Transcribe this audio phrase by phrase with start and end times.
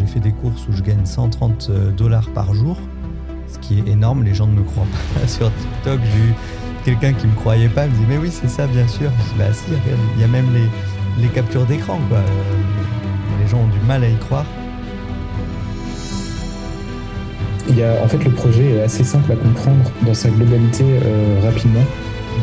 [0.00, 2.76] j'ai fait des courses où je gagne 130 dollars par jour,
[3.52, 4.24] ce qui est énorme.
[4.24, 5.26] Les gens ne me croient pas.
[5.28, 6.34] Sur TikTok, j'ai eu
[6.84, 9.10] quelqu'un qui me croyait pas, me dit mais oui c'est ça bien sûr.
[9.38, 9.64] Bah si,
[10.16, 10.46] il y a même
[11.18, 12.20] les, captures d'écran quoi.
[13.42, 14.46] Les gens ont du mal à y croire.
[17.68, 20.82] Il y a, en fait, le projet est assez simple à comprendre dans sa globalité
[20.82, 21.84] euh, rapidement,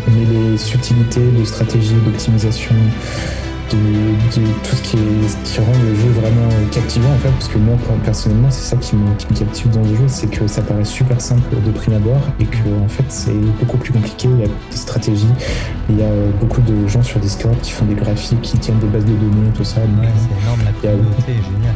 [0.07, 2.73] mais les subtilités de stratégie, d'optimisation,
[3.71, 7.57] de, tout ce qui, est, qui rend le jeu vraiment captivant en fait parce que
[7.57, 11.19] moi personnellement c'est ça qui me, captive dans le jeu c'est que ça paraît super
[11.19, 14.47] simple de prime abord et que en fait c'est beaucoup plus compliqué il y a
[14.47, 15.27] des stratégies
[15.89, 18.87] il y a beaucoup de gens sur Discord qui font des graphiques qui tiennent des
[18.87, 21.75] bases de données tout ça ouais, c'est énorme la communauté est géniale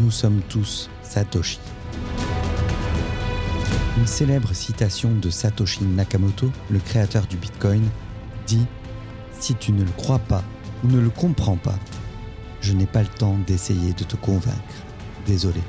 [0.00, 1.58] nous sommes tous Satoshi.
[3.98, 7.82] Une célèbre citation de Satoshi Nakamoto le créateur du Bitcoin
[8.46, 8.66] dit
[9.40, 10.44] si tu ne le crois pas
[10.84, 11.78] ou ne le comprends pas,
[12.60, 14.56] je n'ai pas le temps d'essayer de te convaincre.
[15.26, 15.60] Désolé.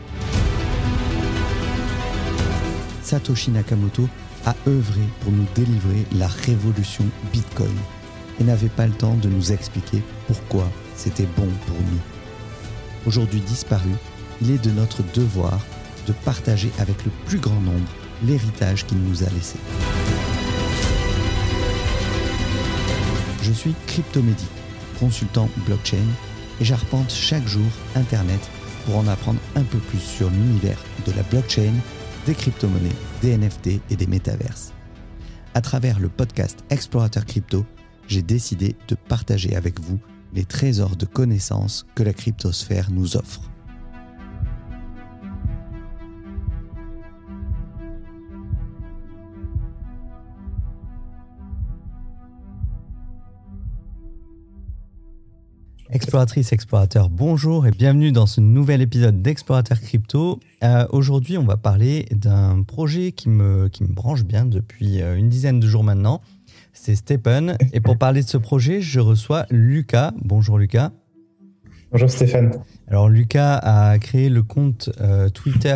[3.01, 4.07] Satoshi Nakamoto
[4.45, 7.75] a œuvré pour nous délivrer la révolution Bitcoin
[8.39, 11.99] et n'avait pas le temps de nous expliquer pourquoi c'était bon pour nous.
[13.05, 13.91] Aujourd'hui disparu,
[14.41, 15.59] il est de notre devoir
[16.07, 17.89] de partager avec le plus grand nombre
[18.25, 19.57] l'héritage qu'il nous a laissé.
[23.41, 24.49] Je suis Cryptomédic,
[24.99, 26.05] consultant blockchain,
[26.59, 28.39] et j'arpente chaque jour Internet
[28.85, 31.73] pour en apprendre un peu plus sur l'univers de la blockchain,
[32.25, 32.89] des crypto-monnaies,
[33.21, 34.73] des NFT et des métaverses.
[35.53, 37.65] À travers le podcast Explorateur Crypto,
[38.07, 39.99] j'ai décidé de partager avec vous
[40.33, 43.50] les trésors de connaissances que la cryptosphère nous offre.
[55.93, 60.39] Exploratrice, explorateur, bonjour et bienvenue dans ce nouvel épisode d'Explorateur Crypto.
[60.63, 65.17] Euh, aujourd'hui, on va parler d'un projet qui me, qui me branche bien depuis euh,
[65.17, 66.21] une dizaine de jours maintenant.
[66.71, 67.57] C'est Stephen.
[67.73, 70.13] Et pour parler de ce projet, je reçois Lucas.
[70.23, 70.91] Bonjour Lucas.
[71.91, 72.53] Bonjour Stéphane.
[72.87, 75.75] Alors Lucas a créé le compte euh, Twitter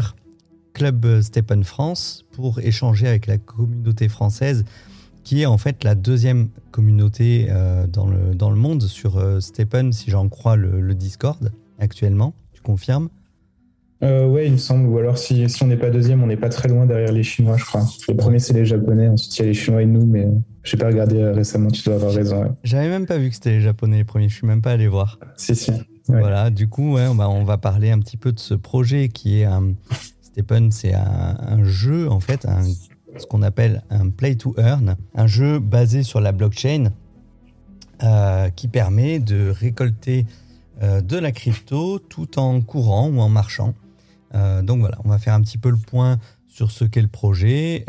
[0.74, 4.64] Club Stephen France pour échanger avec la communauté française
[5.26, 9.42] qui est en fait la deuxième communauté euh, dans, le, dans le monde sur euh,
[9.42, 12.34] Stephen, si j'en crois le, Discord actuellement.
[12.54, 13.10] Tu confirmes?
[14.04, 14.88] Euh, Ouais, il me semble.
[14.88, 17.24] Ou alors, si, si on n'est pas deuxième, on n'est pas très loin derrière les
[17.24, 17.86] Chinois, je crois.
[18.08, 19.10] Le premier, c'est les Japonais.
[19.10, 20.28] Ensuite, il y a les Chinois et nous, mais
[20.64, 21.72] je n'ai pas regardé récemment.
[21.72, 22.56] Tu dois avoir raison.
[22.64, 24.30] J'avais même pas vu que c'était les Japonais les premiers.
[24.30, 25.20] Je suis même pas allé voir.
[25.38, 25.72] Si, si.
[26.08, 29.10] Voilà, du coup, ouais, on, va, on va parler un petit peu de ce projet
[29.10, 29.74] qui est un.
[30.22, 32.62] Stephen, c'est un, un, jeu, en fait, un
[33.18, 36.92] ce qu'on appelle un play to earn, un jeu basé sur la blockchain
[38.04, 40.26] euh, qui permet de récolter
[40.84, 43.74] euh, de la crypto tout en courant ou en marchant.
[44.34, 47.10] Euh, donc voilà, on va faire un petit peu le point sur ce qu'est le
[47.10, 47.86] projet,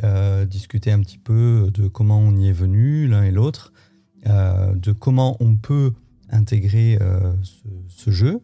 [0.49, 3.73] discuter un petit peu de comment on y est venu l'un et l'autre,
[4.25, 5.93] de comment on peut
[6.31, 6.99] intégrer
[7.89, 8.41] ce, jeu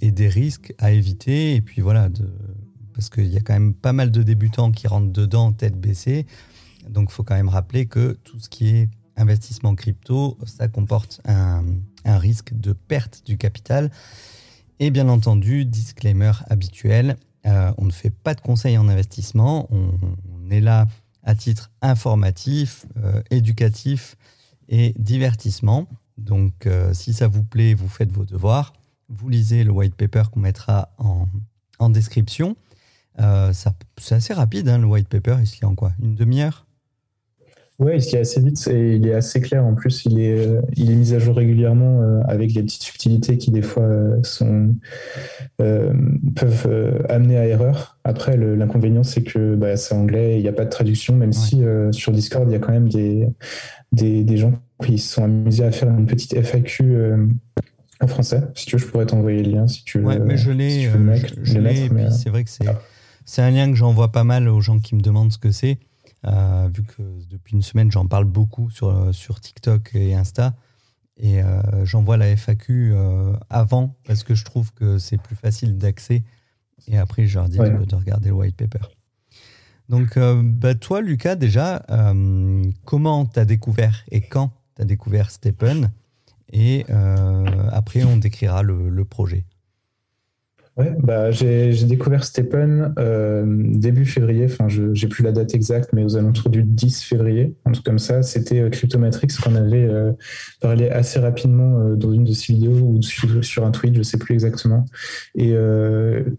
[0.00, 2.24] et des risques à éviter, et puis voilà, de,
[2.94, 6.26] parce qu'il y a quand même pas mal de débutants qui rentrent dedans tête baissée.
[6.88, 11.20] Donc il faut quand même rappeler que tout ce qui est investissement crypto, ça comporte
[11.24, 11.64] un,
[12.04, 13.90] risque de perte du capital.
[14.78, 17.16] Et bien entendu, disclaimer habituel,
[17.46, 20.86] euh, on ne fait pas de conseils en investissement, on, est là
[21.22, 24.16] à titre informatif, euh, éducatif
[24.68, 25.88] et divertissement.
[26.18, 28.74] Donc euh, si ça vous plaît, vous faites vos devoirs,
[29.08, 31.26] vous lisez le white paper qu'on mettra en,
[31.78, 32.56] en description.
[33.20, 33.52] Euh,
[33.98, 35.36] c'est assez rapide, hein, le white paper.
[35.40, 36.66] Il se lit en quoi Une demi-heure?
[37.80, 39.64] Ouais, il se lit assez vite et il est assez clair.
[39.64, 42.82] En plus, il est, euh, il est mis à jour régulièrement euh, avec des petites
[42.82, 43.88] subtilités qui, des fois,
[44.22, 44.76] sont,
[45.58, 47.98] peuvent amener à erreur.
[48.04, 51.62] Après, l'inconvénient, c'est que bah, c'est anglais, il n'y a pas de traduction, même si
[51.90, 53.28] sur Discord, il y a quand même des,
[53.90, 54.52] des, des, gens
[54.84, 57.28] qui se sont amusés à faire une petite FAQ
[58.00, 58.42] en français.
[58.54, 60.04] Si tu veux, je pourrais t'envoyer le lien si tu veux.
[60.04, 60.88] Ouais, mais je l'ai.
[62.10, 62.66] c'est vrai que c'est.
[63.24, 65.78] C'est un lien que j'envoie pas mal aux gens qui me demandent ce que c'est,
[66.26, 70.54] euh, vu que depuis une semaine, j'en parle beaucoup sur, sur TikTok et Insta.
[71.16, 75.78] Et euh, j'envoie la FAQ euh, avant parce que je trouve que c'est plus facile
[75.78, 76.24] d'accès.
[76.88, 78.86] Et après, je leur dis de, regarder le white paper.
[79.88, 81.82] Donc, bah, toi, Lucas, déjà,
[82.84, 85.90] comment tu as découvert et quand tu as découvert Stephen
[86.52, 86.84] Et
[87.70, 89.44] après, on décrira le projet.
[90.76, 95.90] Ouais, bah, j'ai découvert Stepen euh, début février, enfin je j'ai plus la date exacte,
[95.92, 98.24] mais aux alentours du 10 février, un truc comme ça.
[98.24, 100.10] C'était euh, Cryptomatrix qu'on avait euh,
[100.60, 104.34] parlé assez rapidement dans une de ses vidéos ou sur, un tweet, je sais plus
[104.34, 104.84] exactement.
[105.36, 105.54] Et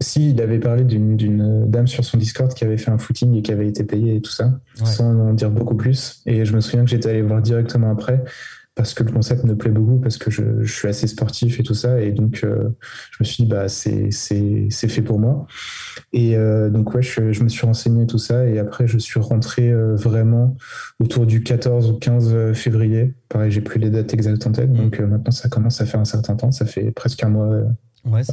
[0.00, 3.42] si, il avait parlé d'une dame sur son Discord qui avait fait un footing et
[3.42, 6.22] qui avait été payée et tout ça, sans en dire beaucoup plus.
[6.26, 8.22] Et je me souviens que j'étais allé voir directement après
[8.76, 11.74] parce que le concept me plaît beaucoup, parce que je, suis assez sportif et tout
[11.74, 12.00] ça.
[12.02, 12.68] Et donc, euh,
[13.10, 14.10] je me suis dit, bah, c'est
[14.70, 15.46] fait pour moi.
[16.12, 18.46] Et euh, donc, ouais, je, me suis renseigné tout ça.
[18.46, 20.56] Et après, je suis rentré euh, vraiment
[21.00, 23.14] autour du 14 ou 15 février.
[23.30, 24.70] Pareil, j'ai plus les dates exactes en tête.
[24.70, 26.52] Donc, maintenant, ça commence à faire un certain temps.
[26.52, 27.62] Ça fait presque un mois.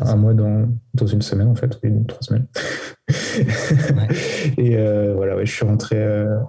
[0.01, 2.47] Un mois dans, dans une semaine, en fait, une, trois semaines.
[4.57, 4.75] et
[5.13, 5.97] voilà, ouais, je suis rentré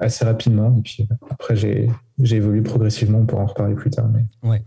[0.01, 0.77] assez rapidement.
[0.79, 1.89] Et puis après, j'ai
[2.19, 4.09] j'ai évolué progressivement, on pourra en reparler plus tard.
[4.09, 4.25] Mais...
[4.49, 4.63] Ouais.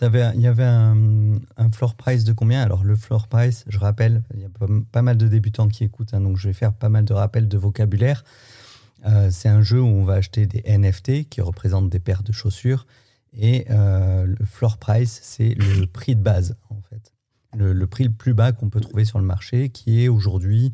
[0.00, 2.62] Il y avait un, un, floor price de combien?
[2.62, 4.48] Alors, le floor price, je rappelle, il y a
[4.92, 7.48] pas, mal de débutants qui écoutent, hein, donc je vais faire pas mal de rappels
[7.48, 8.24] de vocabulaire.
[9.06, 12.32] Euh, c'est un jeu où on va acheter des NFT qui représentent des paires de
[12.32, 12.86] chaussures.
[13.36, 17.12] Et euh, le floor price, c'est le prix de base, en fait.
[17.56, 20.70] Le, prix le plus bas qu'on peut trouver sur le marché, qui est aujourd'hui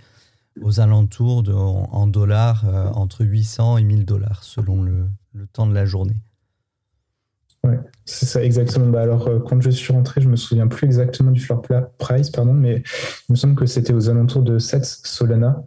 [0.61, 5.67] aux alentours de, en, dollars, euh, entre 800 et 1000 dollars, selon le, le temps
[5.67, 6.17] de la journée.
[7.65, 8.88] Ouais, c'est ça exactement.
[8.88, 11.62] Bah alors, euh, quand je suis rentré, je me souviens plus exactement du floor
[11.99, 12.82] price, pardon, mais
[13.29, 15.65] il me semble que c'était aux alentours de 7 Solana.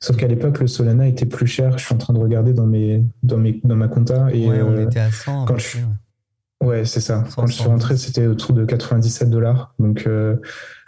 [0.00, 1.78] Sauf qu'à l'époque, le Solana était plus cher.
[1.78, 4.28] Je suis en train de regarder dans, mes, dans, mes, dans ma compta.
[4.32, 5.46] Et, ouais, on euh, était à 100.
[5.46, 5.84] Quand je, ouais,
[6.84, 7.24] c'est ça.
[7.34, 9.74] quand je suis rentré, c'était autour de 97 dollars.
[9.78, 10.36] Donc, euh,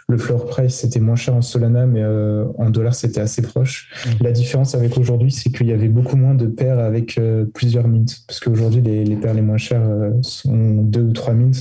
[0.07, 3.91] le floor price, c'était moins cher en Solana, mais euh, en dollars, c'était assez proche.
[4.05, 4.23] Mm.
[4.23, 7.87] La différence avec aujourd'hui, c'est qu'il y avait beaucoup moins de paires avec euh, plusieurs
[7.87, 8.05] mints.
[8.27, 9.87] Parce qu'aujourd'hui, les, paires les moins chères
[10.21, 11.51] sont deux ou trois mints.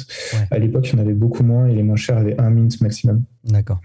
[0.50, 2.80] À l'époque, il y en avait beaucoup moins et les moins chères avaient un mint
[2.80, 3.22] maximum.
[3.44, 3.80] D'accord.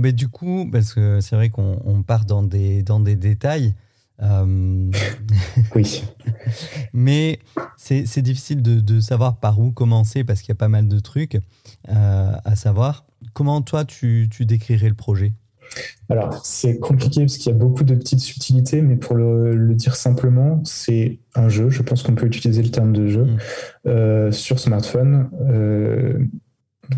[0.00, 3.74] mais du coup, parce que c'est vrai qu'on part dans des, dans des détails.
[4.20, 6.04] Oui.
[6.92, 7.38] Mais
[7.76, 10.98] c'est difficile de, de, savoir par où commencer parce qu'il y a pas mal de
[10.98, 11.38] trucs
[11.86, 13.04] à savoir.
[13.32, 15.32] Comment toi, tu, décrirais le projet?
[16.08, 19.96] Alors, c'est compliqué parce qu'il y a beaucoup de petites subtilités, mais pour le, dire
[19.96, 21.68] simplement, c'est un jeu.
[21.68, 23.38] Je pense qu'on peut utiliser le terme de jeu mm.
[23.86, 25.30] euh, sur smartphone.
[25.50, 26.18] Euh,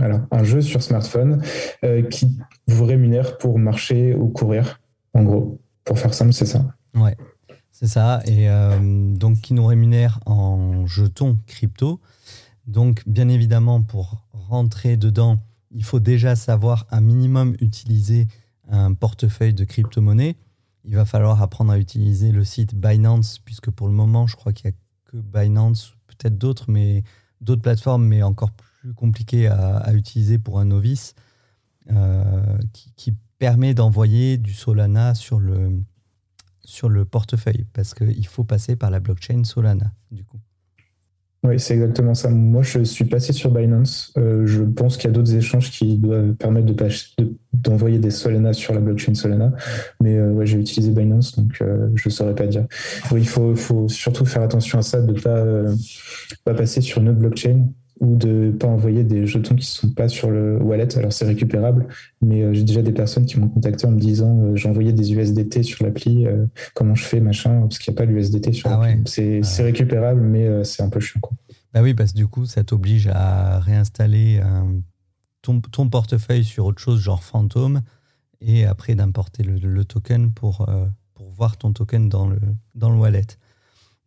[0.00, 1.42] alors, un jeu sur smartphone
[1.84, 2.38] euh, qui
[2.68, 4.80] vous rémunère pour marcher ou courir,
[5.14, 5.60] en gros.
[5.84, 6.64] Pour faire simple, c'est ça.
[6.94, 7.16] Ouais,
[7.70, 8.22] c'est ça.
[8.26, 8.48] Et
[9.16, 12.00] donc, qui nous rémunère en jetons crypto.
[12.66, 15.38] Donc, bien évidemment, pour rentrer dedans,
[15.70, 18.26] il faut déjà savoir un minimum utiliser
[18.68, 20.36] un portefeuille de crypto-monnaie.
[20.84, 24.52] Il va falloir apprendre à utiliser le site Binance, puisque pour le moment, je crois
[24.52, 24.78] qu'il n'y a
[25.10, 27.02] que Binance, peut-être d'autres, mais
[27.40, 31.14] d'autres plateformes, mais encore plus compliquées à, utiliser pour un novice,
[31.90, 35.82] euh, qui, permet d'envoyer du Solana sur le,
[36.70, 40.38] sur le portefeuille, parce qu'il faut passer par la blockchain Solana, du coup.
[41.42, 42.28] Oui, c'est exactement ça.
[42.28, 44.12] Moi, je suis passé sur Binance.
[44.18, 46.70] Euh, je pense qu'il y a d'autres échanges qui doivent permettre
[47.54, 49.52] d'envoyer des Solana sur la blockchain Solana.
[50.02, 52.66] Mais euh, ouais, j'ai utilisé Binance, donc euh, je ne saurais pas dire.
[53.16, 53.56] il faut,
[53.88, 55.44] surtout faire attention à ça, de ne pas,
[56.44, 57.68] pas passer sur une blockchain
[58.00, 60.96] ou de ne pas envoyer des jetons qui ne sont pas sur le wallet.
[60.96, 61.86] Alors c'est récupérable,
[62.22, 64.92] mais euh, j'ai déjà des personnes qui m'ont contacté en me disant euh, j'ai envoyé
[64.92, 68.52] des USDT sur l'appli, euh, comment je fais, machin, parce qu'il n'y a pas l'USDT
[68.52, 69.44] sur ah l'appli.
[69.44, 71.20] C'est récupérable, mais c'est un peu chiant.
[71.20, 71.36] Quoi.
[71.74, 74.40] Bah oui, parce que du coup, ça t'oblige à réinstaller
[75.42, 77.82] ton, ton, portefeuille sur autre chose, genre Phantom,
[78.40, 80.66] et après d'importer le, token pour,
[81.14, 82.40] pour voir ton token dans le,
[82.74, 83.26] dans le wallet.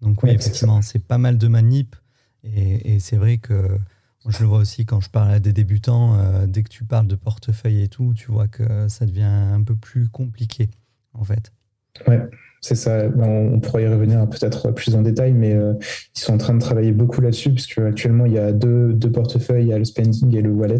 [0.02, 1.96] Donc oui, effectivement, c'est pas mal de manip
[2.44, 3.78] et, c'est vrai que
[4.28, 7.08] je le vois aussi quand je parle à des débutants, euh, dès que tu parles
[7.08, 10.70] de portefeuille et tout, tu vois que ça devient un peu plus compliqué,
[11.14, 11.52] en fait.
[12.64, 13.10] C'est ça.
[13.18, 15.74] On, pourrait y revenir peut-être plus en détail, mais euh,
[16.16, 19.12] ils sont en train de travailler beaucoup là-dessus, puisque actuellement il y a deux, deux,
[19.12, 20.80] portefeuilles, il y a le spending et le wallet.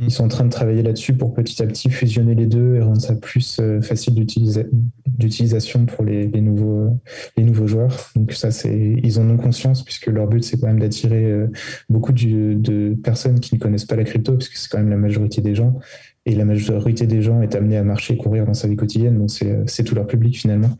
[0.00, 0.04] Mm.
[0.06, 2.80] Ils sont en train de travailler là-dessus pour petit à petit fusionner les deux et
[2.80, 6.98] rendre ça plus euh, facile d'utilisation pour les, les, nouveaux,
[7.36, 8.10] les nouveaux joueurs.
[8.16, 11.46] Donc ça, c'est ils en ont conscience, puisque leur but c'est quand même d'attirer euh,
[11.88, 15.42] beaucoup de personnes qui ne connaissent pas la crypto, puisque c'est quand même la majorité
[15.42, 15.78] des gens
[16.26, 19.30] et la majorité des gens est amenée à marcher, courir dans sa vie quotidienne, donc
[19.30, 20.76] c'est tout leur public finalement.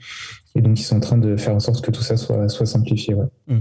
[0.54, 3.14] Et donc ils sont en train de faire en sorte que tout ça soit, simplifié.
[3.46, 3.60] Hmm.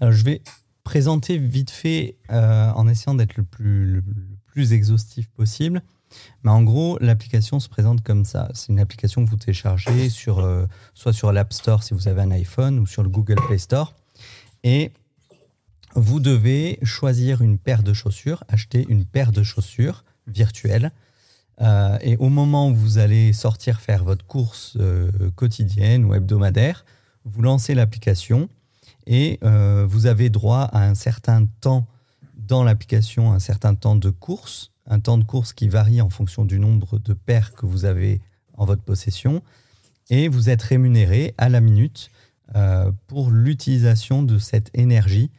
[0.00, 0.42] Alors je vais
[0.84, 4.04] présenter vite fait euh, en essayant d'être le plus, le,
[4.46, 5.82] plus exhaustif possible.
[6.42, 8.48] Mais en gros, l'application se présente comme ça.
[8.52, 12.22] C'est une application que vous téléchargez sur, euh, soit sur l'App Store si vous avez
[12.22, 13.94] un iPhone ou sur le Google Play Store.
[14.64, 14.90] Et
[15.94, 20.92] vous devez choisir une paire de chaussures, acheter une paire de chaussures virtuelle
[21.60, 26.84] Euh, et au moment où vous allez sortir faire votre course euh, quotidienne ou hebdomadaire,
[27.24, 28.48] vous lancez l'application
[29.06, 31.86] et euh, vous avez droit à un certain temps
[32.34, 36.44] dans l'application, un certain temps de course, un temps de course qui varie en fonction
[36.44, 38.20] du nombre de paires que vous avez
[38.54, 39.42] en votre possession.
[40.08, 42.10] Et vous êtes rémunéré à la minute
[43.06, 45.30] pour l'utilisation de cette énergie.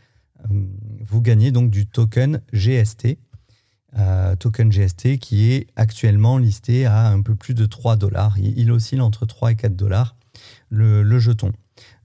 [0.49, 3.17] vous gagnez donc du token GST
[3.99, 8.37] euh, token GST qui est actuellement listé à un peu plus de 3 dollars.
[8.39, 10.15] Il, oscille entre 3 et 4 dollars
[10.69, 11.51] le, jeton.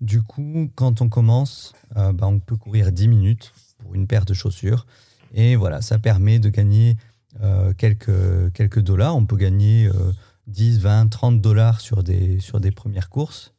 [0.01, 4.25] Du coup, quand on commence, euh, bah, on peut courir 10 minutes pour une paire
[4.25, 4.87] de chaussures.
[5.33, 6.97] Et voilà, ça permet de gagner
[7.43, 9.15] euh, quelques, quelques dollars.
[9.17, 9.89] On peut gagner
[10.49, 13.53] 10, 20, 30 dollars sur des, sur des premières courses.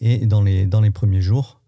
[0.00, 1.59] Et dans les, dans les premiers jours,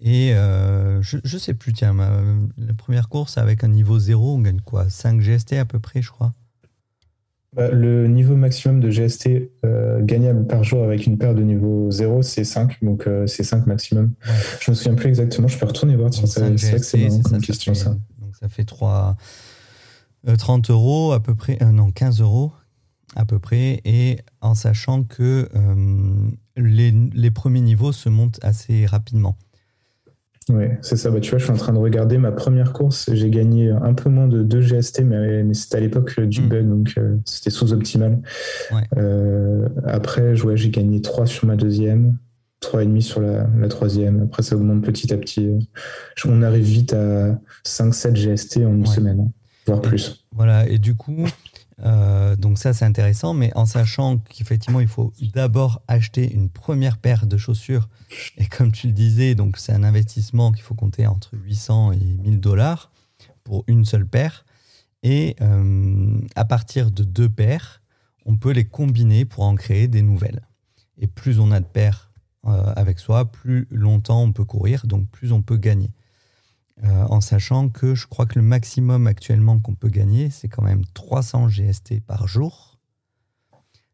[0.00, 4.38] et euh, je, ne sais plus, tiens, la première course avec un niveau 0, on
[4.40, 4.88] gagne quoi?
[4.88, 6.32] 5 GST à peu près, je crois
[7.54, 9.28] bah, Le niveau maximum de GST
[9.64, 13.44] euh, gagnable par jour avec une paire de niveau 0, c'est 5, donc euh, c'est
[13.44, 14.12] 5 maximum.
[14.60, 16.12] Je me souviens plus exactement, je peux retourner voir.
[16.14, 17.90] c'est vrai que c'est une question ça.
[17.90, 19.16] Donc ça fait 3,
[20.38, 22.52] 30 euros à peu près, non, 15 euros
[23.16, 25.46] à peu près, et en sachant que
[26.56, 29.36] les, les premiers niveaux se montent assez rapidement.
[30.52, 31.10] Oui, c'est ça.
[31.10, 33.10] Bah, tu vois, je suis en train de regarder ma première course.
[33.12, 36.48] J'ai gagné un peu moins de 2 GST, mais, mais c'était à l'époque du mm.
[36.48, 38.18] bug, donc euh, c'était sous-optimal.
[38.96, 42.16] Euh, après, j'ai gagné 3 sur ma deuxième,
[42.62, 44.22] 3,5 sur la, troisième.
[44.24, 45.50] Après, ça augmente petit à petit.
[46.26, 49.30] On arrive vite à 5-7 GST en une semaine, hein,
[49.66, 50.26] voire plus.
[50.34, 51.26] Voilà, et du coup,
[51.84, 56.98] euh, donc ça, c'est intéressant, mais en sachant qu'effectivement, il faut d'abord acheter une première
[56.98, 57.88] paire de chaussures.
[58.36, 61.98] Et comme tu le disais, donc c'est un investissement qu'il faut compter entre 800 et
[61.98, 62.90] 1000 dollars
[63.44, 64.44] pour une seule paire.
[65.02, 67.80] Et euh, à partir de deux paires,
[68.26, 70.42] on peut les combiner pour en créer des nouvelles.
[70.98, 72.10] Et plus on a de paires
[72.46, 75.90] euh, avec soi, plus longtemps on peut courir, donc plus on peut gagner.
[76.84, 80.62] Euh, en sachant que je crois que le maximum actuellement qu'on peut gagner, c'est quand
[80.62, 82.78] même 300 GST par jour,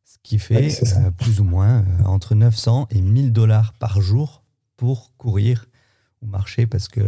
[0.04, 4.42] ce qui fait euh, plus ou moins euh, entre 900 et 1000 dollars par jour
[4.76, 5.66] pour courir
[6.22, 7.02] ou marcher, parce que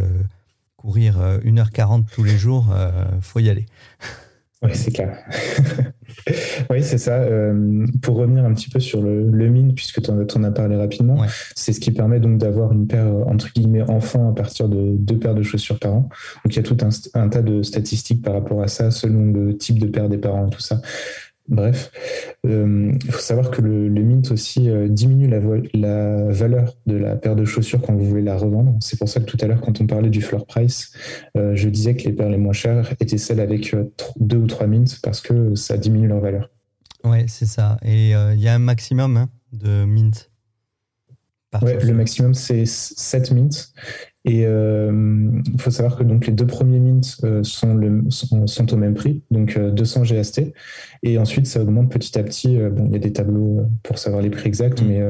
[0.76, 2.73] courir 1h40 tous les jours,
[3.14, 3.66] il faut y aller.
[4.61, 5.17] Oui, c'est clair.
[6.71, 7.15] oui, c'est ça.
[7.21, 10.75] Euh, pour revenir un petit peu sur le, le mine, puisque tu en, as parlé
[10.75, 11.25] rapidement,
[11.55, 15.17] c'est ce qui permet donc d'avoir une paire, entre guillemets, enfant à partir de deux
[15.17, 16.09] paires de chaussures par an.
[16.45, 16.88] Donc il y a tout un,
[17.21, 20.49] un tas de statistiques par rapport à ça, selon le type de paire des parents,
[20.49, 20.81] tout ça.
[21.49, 21.90] Bref,
[22.47, 25.40] euh, il faut savoir que le, mint aussi euh, diminue la,
[25.73, 28.76] la, valeur de la paire de chaussures quand vous voulez la revendre.
[28.81, 30.93] C'est pour ça que tout à l'heure, quand on parlait du floor price,
[31.37, 33.75] euh, je disais que les paires les moins chères étaient celles avec
[34.17, 36.50] deux ou trois mints parce que ça diminue leur valeur.
[37.05, 37.78] Ouais, c'est ça.
[37.83, 40.31] Et il y a un maximum hein, de mint.
[41.62, 43.73] Ouais, le maximum, c'est 7 mints.
[44.28, 44.92] Et il euh,
[45.58, 49.23] faut savoir que donc les deux premiers mints euh, sont, le, sont, au même prix,
[49.30, 50.52] donc 200 euh, GST.
[51.02, 52.58] Et ensuite, ça augmente petit à petit.
[52.58, 54.87] bon, il y a des tableaux pour savoir les prix exacts, mm.
[54.87, 55.00] mais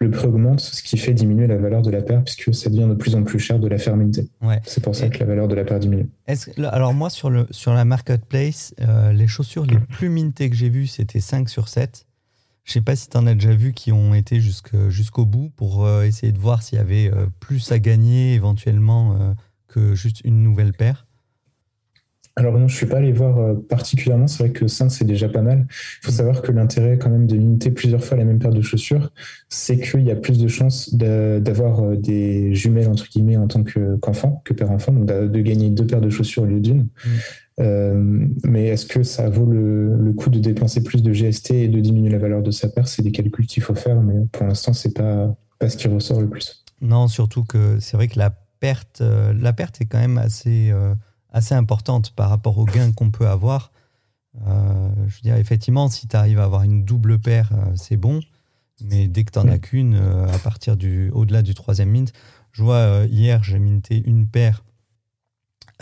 [0.00, 2.86] le prix augmente, ce qui fait diminuer la valeur de la paire, puisque ça devient
[2.88, 4.26] de plus en plus cher de la faire minter.
[4.40, 4.60] Ouais.
[4.64, 6.08] C'est pour ça que la valeur de la paire diminue.
[6.70, 8.74] alors moi, sur, le, sur la marketplace,
[9.12, 12.06] les chaussures les plus mintées que j'ai vues, c'était 5 sur 7.
[12.64, 15.84] Je sais pas si tu en as déjà vu qui ont été jusqu'au bout pour
[15.84, 19.34] euh, essayer de voir s'il y avait euh, plus à gagner éventuellement euh,
[19.66, 21.06] que juste une nouvelle paire.
[22.36, 24.26] Alors non, je ne suis pas allé voir particulièrement.
[24.26, 25.66] C'est vrai que 5, c'est déjà pas mal.
[25.68, 28.62] Il faut savoir que l'intérêt quand même de limiter plusieurs fois la même paire de
[28.62, 29.12] chaussures,
[29.50, 34.40] c'est qu'il y a plus de chances d'avoir des jumelles, entre guillemets, en tant qu'enfant,
[34.46, 36.82] que père-enfant, donc de, gagner deux paires de chaussures au lieu d'une.
[36.84, 37.10] Mm.
[37.60, 41.68] Euh, mais est-ce que ça vaut le, le, coup de dépenser plus de GST et
[41.68, 42.88] de diminuer la valeur de sa paire?
[42.88, 46.20] C'est des calculs qu'il faut faire, mais pour l'instant, c'est pas, pas ce qui ressort
[46.20, 46.64] le plus.
[46.80, 50.70] Non, surtout que c'est vrai que la perte, euh, la perte est quand même assez,
[50.70, 50.94] euh,
[51.32, 53.72] assez importante par rapport au gain qu'on peut avoir.
[54.36, 58.20] je veux dire, effectivement, si tu arrives à avoir une double paire, c'est bon.
[58.84, 62.12] Mais dès que tu n'en as qu'une, à partir du, au-delà du troisième mint,
[62.52, 64.62] je vois hier, j'ai minté une paire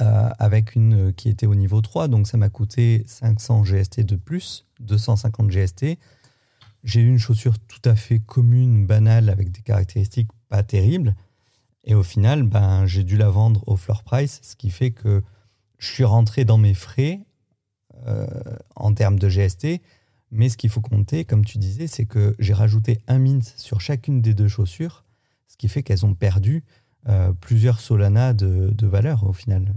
[0.01, 4.01] euh, avec une euh, qui était au niveau 3, donc ça m'a coûté 500 GST
[4.01, 5.99] de plus, 250 GST.
[6.85, 11.15] J'ai eu une chaussure tout à fait commune, banale, avec des caractéristiques pas terribles.
[11.85, 15.23] Et au final, ben, j'ai dû la vendre au floor price, ce qui fait que
[15.81, 17.21] je suis rentré dans mes frais
[18.07, 18.27] euh,
[18.77, 19.81] en termes de GST.
[20.31, 23.81] Mais ce qu'il faut compter, comme tu disais, c'est que j'ai rajouté un mint sur
[23.81, 25.05] chacune des deux chaussures,
[25.49, 26.63] ce qui fait qu'elles ont perdu
[27.41, 29.75] plusieurs Solana de, de valeur au final.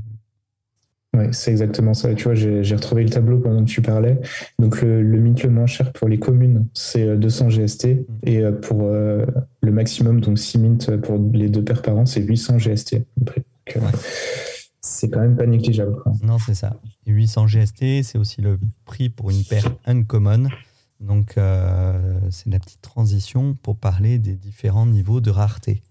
[1.17, 2.13] Oui, c'est exactement ça.
[2.13, 4.19] Tu vois, j'ai retrouvé le tableau pendant que tu parlais.
[4.59, 7.87] Donc, le, le le moins cher pour les communes, c'est 200 GST.
[8.23, 12.59] Et pour le maximum, donc 6 mint pour les deux paires par an, c'est 800
[12.59, 12.97] GST.
[14.83, 15.95] C'est quand même pas négligeable.
[16.21, 16.75] Non, c'est ça.
[17.07, 20.49] 800 GST, c'est aussi le prix pour une paire uncommon.
[20.99, 25.81] Donc, euh, c'est la petite transition pour parler des différents niveaux de rareté.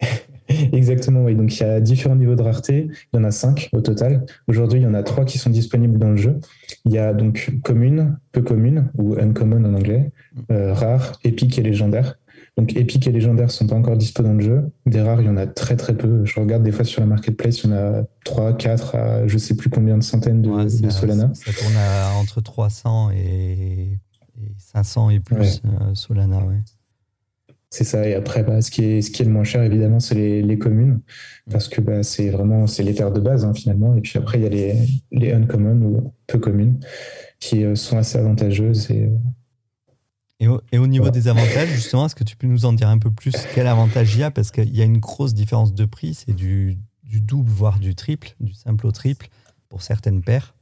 [0.48, 1.34] Exactement, oui.
[1.34, 2.88] Donc, il y a différents niveaux de rareté.
[3.12, 4.24] Il y en a cinq au total.
[4.46, 6.40] Aujourd'hui, il y en a trois qui sont disponibles dans le jeu.
[6.86, 10.10] Il y a donc commune, peu commune, ou uncommon en anglais,
[10.50, 12.18] euh, rare, épique et légendaire.
[12.58, 14.72] Donc épique et légendaire sont pas encore dispo dans le jeu.
[14.84, 16.24] Des rares, il y en a très très peu.
[16.24, 19.38] Je regarde des fois sur la marketplace, il y en a 3, 4 à je
[19.38, 20.50] sais plus combien de centaines de,
[20.90, 21.30] Solana.
[21.34, 21.76] Ça, tourne
[22.20, 24.00] entre 300 et,
[24.56, 26.56] 500 et plus euh, Solana, ouais.
[27.70, 28.08] C'est ça.
[28.08, 30.58] Et après, bah, ce, qui est, ce qui est le moins cher, évidemment, c'est les,
[30.58, 30.98] communes.
[31.48, 33.94] Parce que bah, c'est vraiment c'est les terres de base, hein, finalement.
[33.94, 34.74] Et puis après, il y a les,
[35.12, 36.80] les uncommon ou peu communes
[37.38, 39.08] qui euh, sont assez avantageuses et
[40.40, 43.10] et au, niveau des avantages, justement, est-ce que tu peux nous en dire un peu
[43.10, 44.30] plus Quel avantage il y a?
[44.30, 48.36] Parce qu'il y a une grosse différence de prix, c'est du, double, voire du triple,
[48.38, 49.28] du simple au triple
[49.68, 50.54] pour certaines paires.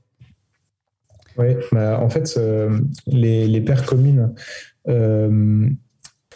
[1.36, 4.32] Oui, bah, en fait, euh, les, paires communes,
[4.88, 5.68] euh,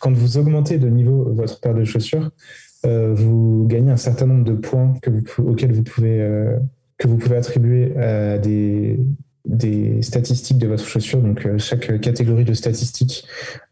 [0.00, 2.30] quand vous augmentez de niveau votre paire de chaussures,
[2.84, 6.18] euh, vous gagnez un certain nombre de points que auxquels vous pouvez,
[6.98, 9.00] que vous pouvez attribuer à des,
[9.46, 11.20] des statistiques de votre chaussure.
[11.20, 13.24] Donc, euh, chaque catégorie de statistiques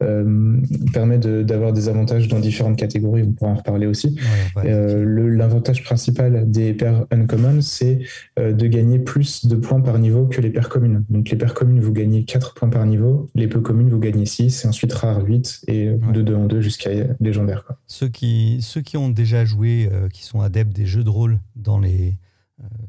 [0.02, 0.60] euh,
[0.92, 3.22] permet d'avoir des avantages dans différentes catégories.
[3.22, 4.18] On pourra en reparler aussi.
[4.56, 5.04] Euh,
[5.36, 8.00] l'avantage principal des paires uncommon, c'est
[8.36, 11.04] de gagner plus de points par niveau que les paires communes.
[11.10, 13.28] Donc, les paires communes, vous gagnez 4 points par niveau.
[13.34, 14.64] Les peu communes, vous gagnez 6.
[14.64, 15.64] Et ensuite, rare 8.
[15.68, 17.64] Et de 2 en 2 jusqu'à légendaire.
[17.86, 21.78] Ceux, qui, ceux qui ont déjà joué, qui sont adeptes des jeux de rôle dans
[21.78, 22.16] les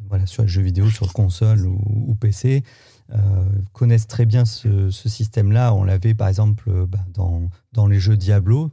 [0.10, 2.64] voilà, sur les jeux vidéo, sur console ou, PC,
[3.12, 3.18] euh,
[3.74, 5.74] connaissent très bien ce, système-là.
[5.74, 8.72] On l'avait par exemple euh, bah, dans, dans, les jeux Diablo.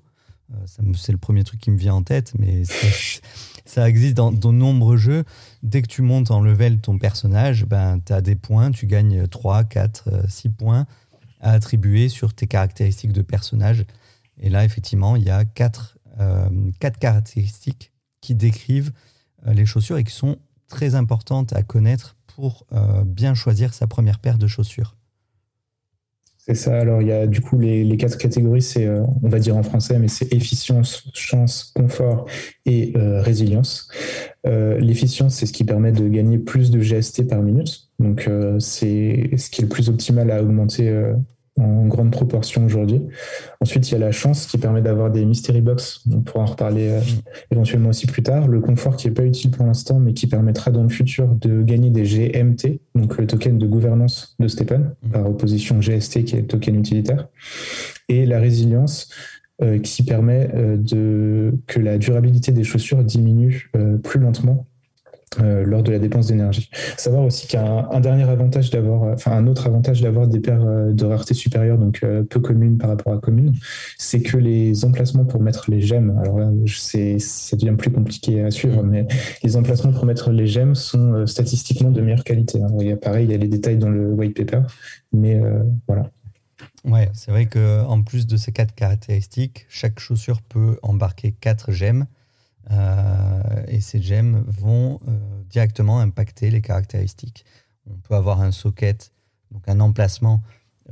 [0.95, 2.62] c'est le premier truc qui me vient en tête, mais
[3.67, 5.25] ça existe dans de nombreux jeux.
[5.62, 9.26] Dès que tu montes en level ton personnage, ben, tu as des points, tu gagnes
[9.26, 10.87] 3, 4, 6 points
[11.41, 13.85] à attribuer sur tes caractéristiques de personnage.
[14.38, 15.99] Et là, effectivement, il y a 4,
[16.81, 17.92] quatre caractéristiques
[18.23, 18.92] qui décrivent
[19.44, 24.18] les chaussures et qui sont très importante à connaître pour euh, bien choisir sa première
[24.18, 24.96] paire de chaussures.
[26.37, 26.79] C'est ça.
[26.79, 29.64] Alors, il y a du coup les, quatre catégories, c'est, euh, on va dire en
[29.64, 32.26] français, mais c'est efficience, chance, confort
[32.66, 33.88] et euh, résilience.
[34.44, 37.88] l'efficience, c'est ce qui permet de gagner plus de GST par minute.
[37.98, 40.88] Donc, c'est ce qui est le plus optimal à augmenter
[41.59, 43.03] en grande proportion aujourd'hui.
[43.61, 46.03] Ensuite, il y a la chance qui permet d'avoir des mystery box.
[46.12, 47.01] On pourra en reparler euh,
[47.51, 48.49] éventuellement aussi plus tard.
[48.49, 51.62] Le confort qui n'est pas utile pour l'instant, mais qui permettra dans le futur de
[51.62, 55.11] gagner des GMT, donc le token de gouvernance de Stepan, mm.
[55.11, 57.29] par opposition GST qui est le token utilitaire.
[58.09, 59.09] Et la résilience
[59.62, 63.71] euh, qui permet euh, de, que la durabilité des chaussures diminue
[64.03, 64.66] plus lentement
[65.41, 66.71] euh, lors de la dépense d'énergie.
[66.97, 70.65] Savoir aussi qu'un un dernier avantage d'avoir, euh, enfin un autre avantage d'avoir des paires
[70.65, 73.53] euh, de rareté supérieure, donc peu communes par rapport à communes,
[73.99, 78.41] c'est que les emplacements pour mettre les gemmes, alors là, c'est, ça devient plus compliqué
[78.43, 79.07] à suivre, mais
[79.43, 82.62] les emplacements pour mettre les gemmes sont statistiquement de meilleure qualité.
[82.62, 82.69] Hein.
[82.79, 84.62] Il y a, pareil, il y a les détails dans le white paper,
[85.12, 85.43] mais
[85.89, 86.09] voilà.
[86.85, 92.07] Ouais, c'est vrai qu'en plus de ces quatre caractéristiques, chaque chaussure peut embarquer quatre gemmes.
[92.70, 97.44] Euh, et ces gemmes vont euh, directement impacter les caractéristiques.
[97.88, 99.12] On peut avoir un socket,
[99.52, 100.42] donc un emplacement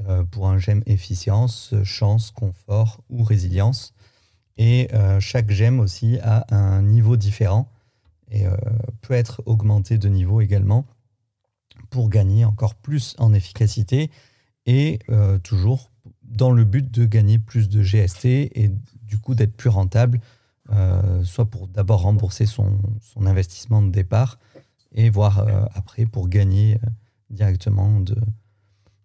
[0.09, 3.95] euh, pour un gemme efficience, chance, confort ou résilience.
[4.57, 7.69] Et chaque gemme aussi a un niveau différent
[8.31, 8.45] et
[9.01, 10.87] peut être augmenté de niveau également
[11.91, 14.13] pour gagner encore plus en efficacité
[14.67, 15.01] et
[15.43, 15.91] toujours
[16.23, 18.71] dans le but de gagner plus de GST et
[19.03, 20.21] du coup d'être plus rentable
[21.25, 22.79] soit pour d'abord rembourser son,
[23.17, 24.39] investissement de départ
[24.93, 26.91] et voir euh, après pour gagner euh,
[27.31, 28.01] directement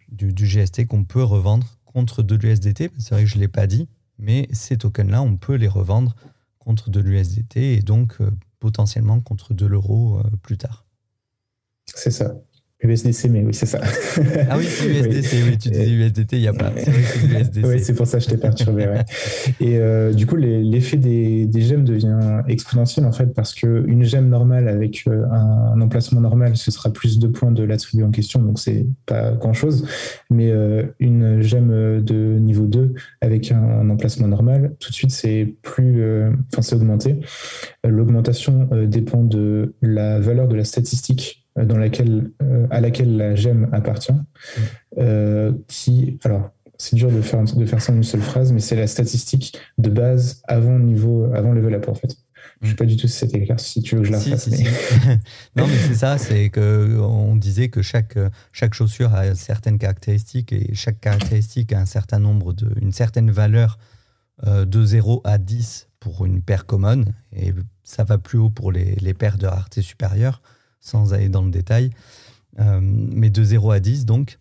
[0.08, 2.92] du, GST qu'on peut revendre contre de l'USDT.
[3.00, 6.16] C'est vrai que je ne l'ai pas dit, mais ces tokens-là, on peut les revendre
[6.60, 8.18] contre de l'USDT et donc
[8.60, 10.86] potentiellement contre de l'euro plus tard.
[11.96, 12.36] C'est ça.
[12.82, 13.82] USDC, mais oui, c'est ça.
[14.50, 15.58] Ah oui, c'est USDC, oui.
[15.58, 16.72] tu disais USDT, il n'y a pas.
[16.78, 18.88] C'est oui, c'est pour ça que je t'ai perturbé.
[18.88, 19.04] Ouais.
[19.60, 24.30] Et euh, du coup, l'effet des, des, gemmes devient exponentiel en fait, parce qu'une gemme
[24.30, 28.42] normale avec euh, un, emplacement normal, ce sera plus de points de l'attribut en question,
[28.42, 29.86] donc c'est pas grand chose.
[30.30, 35.54] Mais euh, une gemme de niveau 2 avec un, emplacement normal, tout de suite, c'est
[35.64, 36.02] plus.
[36.54, 37.20] Enfin, c'est augmenté.
[37.84, 42.32] L'augmentation dépend de la valeur de la statistique dans laquelle,
[42.70, 44.14] à laquelle la gemme appartient,
[45.68, 48.78] qui, alors, c'est dur de faire, de faire ça en une seule phrase, mais c'est
[48.78, 52.16] la statistique de base avant niveau, avant level up en fait.
[52.62, 54.20] Je ne sais pas du tout si c'était clair, si tu veux que je la
[54.20, 54.50] fasse.
[55.56, 58.18] non, mais c'est ça, c'est qu'on disait que chaque,
[58.52, 63.30] chaque chaussure a certaines caractéristiques et chaque caractéristique a un certain nombre de, une certaine
[63.30, 63.78] valeur
[64.48, 68.72] euh, de 0 à 10 pour une paire commune et ça va plus haut pour
[68.72, 70.42] les, les paires de rareté supérieure,
[70.80, 71.92] sans aller dans le détail.
[72.60, 74.38] Euh, mais de 0 à 10 donc.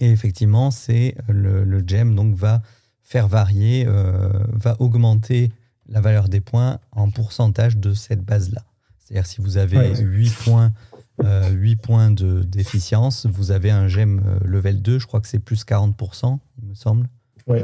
[0.00, 2.62] Et effectivement, c'est le, le, gem donc va
[3.02, 5.52] faire varier, euh, va augmenter
[5.88, 8.62] la valeur des points en pourcentage de cette base-là.
[8.98, 10.72] C'est-à-dire si vous avez 8 points,
[11.20, 15.38] 8 euh, points de déficience, vous avez un gem level 2, je crois que c'est
[15.38, 17.08] plus 40%, il me semble.
[17.46, 17.58] Oui,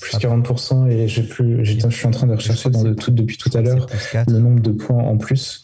[0.00, 3.36] plus 40% et j'ai plus, je suis en train de rechercher dans le tout depuis
[3.36, 3.86] tout à l'heure
[4.28, 5.63] le nombre de points en plus.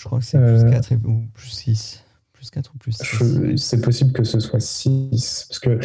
[0.00, 2.04] Je, crois que c'est plus 4 ou plus 6.
[2.32, 5.78] Plus 4 ou plus 6 C'est possible que ce soit 6 parce que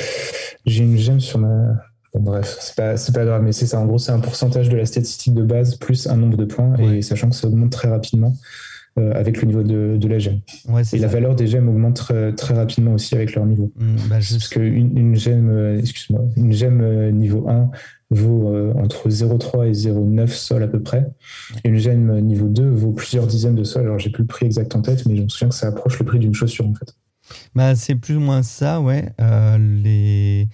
[0.66, 1.76] j'ai une gemme sur ma
[2.20, 3.78] bref, c'est pas, pas grave, mais c'est ça.
[3.80, 6.74] En gros, c'est un pourcentage de la statistique de base plus un nombre de points,
[6.78, 8.40] et sachant que ça augmente très rapidement euh,
[8.98, 10.40] avec le niveau de, de la gemme.
[10.94, 13.74] et la valeur des gemmes augmente très, rapidement aussi avec leur niveau.
[13.76, 17.72] Mmh, bah, Parce qu'une une gemme, euh, excuse-moi, une gemme euh, niveau 1
[18.12, 21.08] vaut entre 0,3 et 0,9 sol à peu près.
[21.64, 23.84] Et une gemme niveau 2 vaut plusieurs dizaines de sols.
[23.84, 26.00] Alors, j'ai plus le prix exact en tête, mais je me souviens que ça approche
[26.00, 26.96] le prix d'une chaussure, en fait.
[27.56, 29.10] Bah, c'est plus ou moins ça, ouais.
[29.58, 30.48] les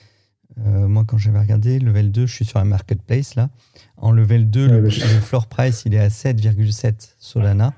[0.60, 3.50] euh, moi, quand j'avais regardé, level 2, je suis sur un marketplace là.
[3.98, 7.74] En level 2, le, floor price, il est à 7,7 Solana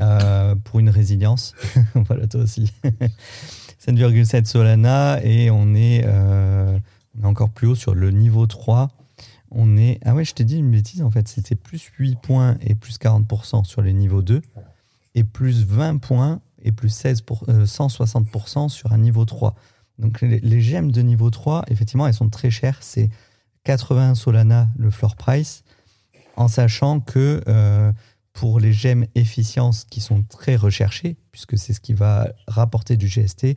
[0.00, 1.54] euh, pour une résilience.
[1.94, 2.72] voilà, toi aussi.
[3.86, 6.78] 7,7 Solana et on est, euh,
[7.18, 8.90] on est encore plus haut sur le niveau 3.
[9.50, 10.00] On est.
[10.04, 11.28] Ah ouais, je t'ai dit une bêtise en fait.
[11.28, 14.42] C'était plus 8 points et plus 40% sur les niveaux 2
[15.14, 19.54] et plus 20 points et plus 16 pour, 160% sur un niveau 3.
[19.98, 22.78] Donc les, gemmes de niveau 3, effectivement, elles sont très chères.
[22.80, 23.10] C'est
[23.64, 25.62] 80 Solana le floor price,
[26.36, 27.92] en sachant que euh,
[28.34, 33.06] pour les gemmes efficience qui sont très recherchées, puisque c'est ce qui va rapporter du
[33.06, 33.56] GST,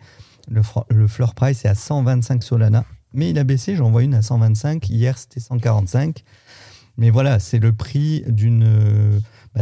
[0.50, 2.86] le, floor price est à 125 Solana.
[3.14, 4.88] Mais il a baissé, j'en vois une à 125.
[4.90, 6.24] Hier, c'était 145.
[6.98, 9.20] Mais voilà, c'est le prix d'une,
[9.54, 9.62] bah,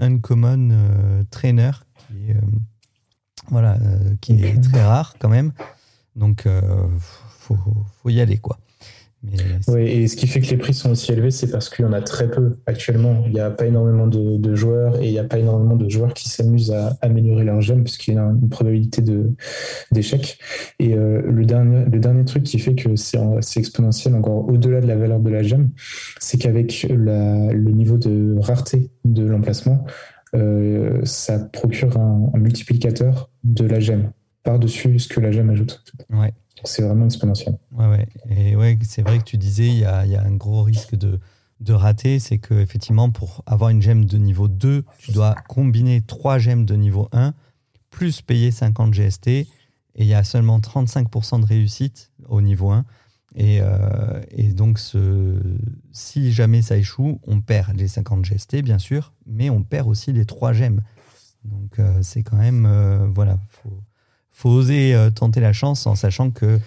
[0.00, 1.70] uncommon euh, trainer
[2.08, 2.40] qui est, euh,
[3.50, 3.78] voilà,
[4.20, 5.52] qui est très rare quand même.
[6.16, 7.56] Donc, il euh, faut,
[8.02, 8.58] faut, y aller, quoi.
[9.68, 11.88] Oui, et ce qui fait que les prix sont aussi élevés, c'est parce qu'il y
[11.88, 13.24] en a très peu actuellement.
[13.26, 16.14] Il n'y a pas énormément de, joueurs et il n'y a pas énormément de joueurs
[16.14, 19.02] qui s'amusent à améliorer leur gemme puisqu'il y a une probabilité
[19.90, 20.38] d'échec.
[20.78, 23.18] Et euh, le, dernier, le dernier truc qui fait que c'est
[23.56, 25.70] exponentiel encore au-delà de la valeur de la gemme,
[26.20, 29.84] c'est qu'avec le niveau de rareté de l'emplacement,
[30.34, 34.12] euh, ça procure un, un multiplicateur de la gemme
[34.44, 35.82] par-dessus ce que la gemme ajoute.
[36.10, 36.32] Ouais.
[36.64, 37.58] C'est vraiment exponentiel.
[37.72, 38.08] Ouais, ouais.
[38.30, 40.94] Et ouais, c'est vrai que tu disais, il y a, y a, un gros risque
[40.94, 41.20] de,
[41.60, 42.18] de rater.
[42.18, 46.74] C'est qu'effectivement, pour avoir une gemme de niveau 2, tu dois combiner trois gemmes de
[46.74, 47.34] niveau 1,
[47.90, 49.28] plus payer 50 GST.
[49.28, 49.46] Et
[49.96, 52.84] il y a seulement 35% de réussite au niveau 1.
[53.34, 54.80] Et, euh, et, donc,
[55.92, 60.12] si jamais ça échoue, on perd les 50 GST, bien sûr, mais on perd aussi
[60.12, 60.82] les trois gemmes.
[61.44, 62.66] Donc, euh, c'est quand même.
[62.66, 63.38] Euh, voilà,
[64.38, 66.60] faut oser euh, tenter la chance en sachant que,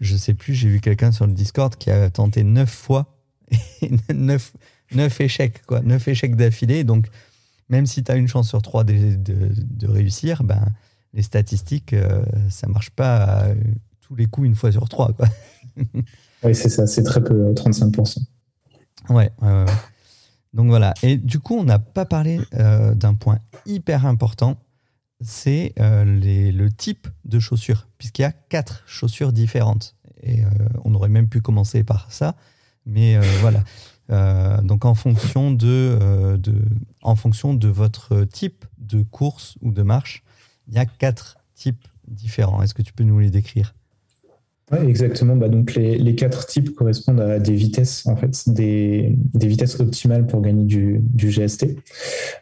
[0.00, 3.14] je sais plus, j'ai vu quelqu'un sur le Discord qui a tenté neuf fois,
[4.14, 4.54] neuf,
[4.94, 6.82] neuf échecs, quoi, neuf échecs d'affilée.
[6.82, 7.08] Donc,
[7.68, 10.64] même si tu as une chance sur trois de, de, réussir, ben,
[11.12, 13.48] les statistiques, euh, ça marche pas
[14.00, 15.12] tous les coups une fois sur trois.
[15.12, 15.28] Quoi.
[16.42, 18.16] oui, c'est ça, c'est très peu, 35%.
[19.10, 19.64] Ouais, ouais, ouais.
[20.54, 20.94] Donc voilà.
[21.02, 24.56] Et du coup, on n'a pas parlé euh, d'un point hyper important
[25.20, 29.96] c'est euh, le type de chaussures, puisqu'il y a quatre chaussures différentes.
[30.22, 30.48] Et euh,
[30.84, 32.36] on aurait même pu commencer par ça,
[32.86, 33.64] mais euh, voilà.
[34.62, 36.38] donc en fonction de,
[37.02, 40.22] en fonction de votre type de course ou de marche,
[40.68, 42.62] il y a quatre types différents.
[42.62, 43.74] Est-ce que tu peux nous les décrire?
[44.72, 45.34] Oui, exactement.
[45.34, 49.80] Bah, donc les, les, quatre types correspondent à des vitesses, en fait, des, des vitesses
[49.80, 51.76] optimales pour gagner du, du GST.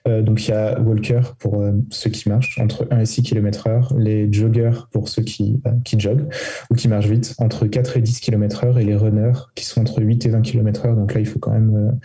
[0.07, 3.23] Euh, donc il y a Walker pour euh, ceux qui marchent entre 1 et 6
[3.23, 6.29] km/h, les joggers pour ceux qui, euh, qui joguent
[6.71, 10.03] ou qui marchent vite entre 4 et 10 km/h et les runners qui sont entre
[10.03, 10.95] 8 et 20 km/h.
[10.97, 11.99] Donc là, il faut quand même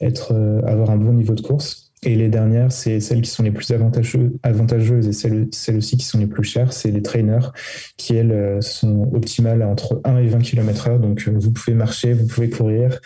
[0.00, 0.34] être,
[0.66, 1.89] avoir un bon niveau de course.
[2.02, 6.18] Et les dernières, c'est celles qui sont les plus avantageuses, et celles, aussi qui sont
[6.18, 7.52] les plus chères, c'est les trainers
[7.98, 10.98] qui, elles, euh, sont optimales entre 1 et 20 km/h.
[10.98, 12.98] Donc, euh, vous pouvez marcher, vous pouvez courir,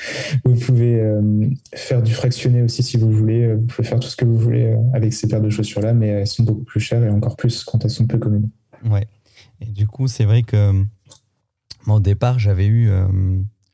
[0.44, 3.54] vous pouvez euh, faire du fractionné aussi si vous voulez.
[3.54, 6.28] Vous pouvez faire tout ce que vous voulez avec ces paires de chaussures-là, mais elles
[6.28, 8.48] sont beaucoup plus chères et encore plus quand elles sont peu communes.
[8.88, 9.08] Ouais.
[9.60, 10.72] Et du coup, c'est vrai que
[11.88, 12.90] au départ, j'avais eu,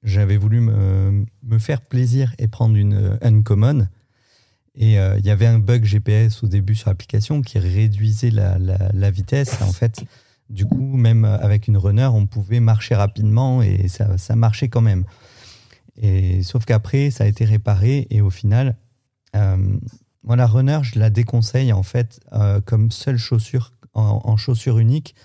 [0.02, 3.87] j'avais voulu me, me, faire plaisir et prendre une uncommon
[4.74, 8.59] et euh, il y avait un bug GPS au début sur l'application qui réduisait la,
[8.59, 9.61] la, vitesse.
[9.62, 10.04] En fait,
[10.48, 14.80] du coup, même avec une runner, on pouvait marcher rapidement et ça, ça marchait quand
[14.80, 15.04] même.
[15.96, 18.76] Et, sauf qu'après, ça a été réparé et au final,
[19.35, 19.56] euh,
[20.22, 25.16] moi, la runner, je la déconseille en fait euh, comme seule chaussure en, chaussure unique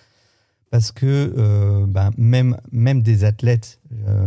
[0.71, 3.79] parce que ben, même, même des athlètes,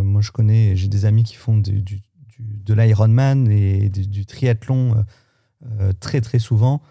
[0.02, 2.00] moi je connais, j'ai des amis qui font du,
[2.38, 5.02] de l'Ironman et du, triathlon euh,
[5.80, 6.82] euh, très très souvent.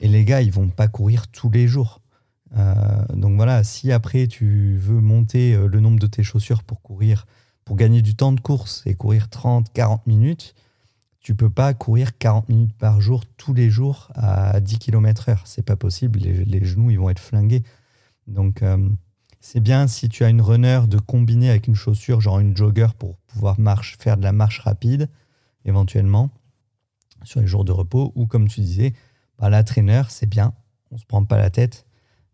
[0.00, 2.00] Et les gars, ils vont pas courir tous les jours.
[2.56, 7.26] Euh, donc voilà, si après tu veux monter le nombre de tes chaussures pour courir,
[7.64, 10.54] pour gagner du temps de course et courir 30, 40 minutes,
[11.20, 15.42] tu peux pas courir 40 minutes par jour tous les jours à 10 km heure.
[15.46, 16.18] C'est pas possible.
[16.20, 17.62] Les, genoux, ils vont être flingués.
[18.26, 18.62] Donc,
[19.46, 22.86] c'est bien si tu as une runner de combiner avec une chaussure, genre une jogger
[22.98, 23.58] pour pouvoir
[23.98, 25.10] faire de la marche rapide,
[25.66, 26.30] éventuellement,
[27.24, 28.94] sur les jours de repos, ou comme tu disais,
[29.38, 30.54] bah, la trainer, c'est bien,
[30.90, 31.84] on se prend pas la tête,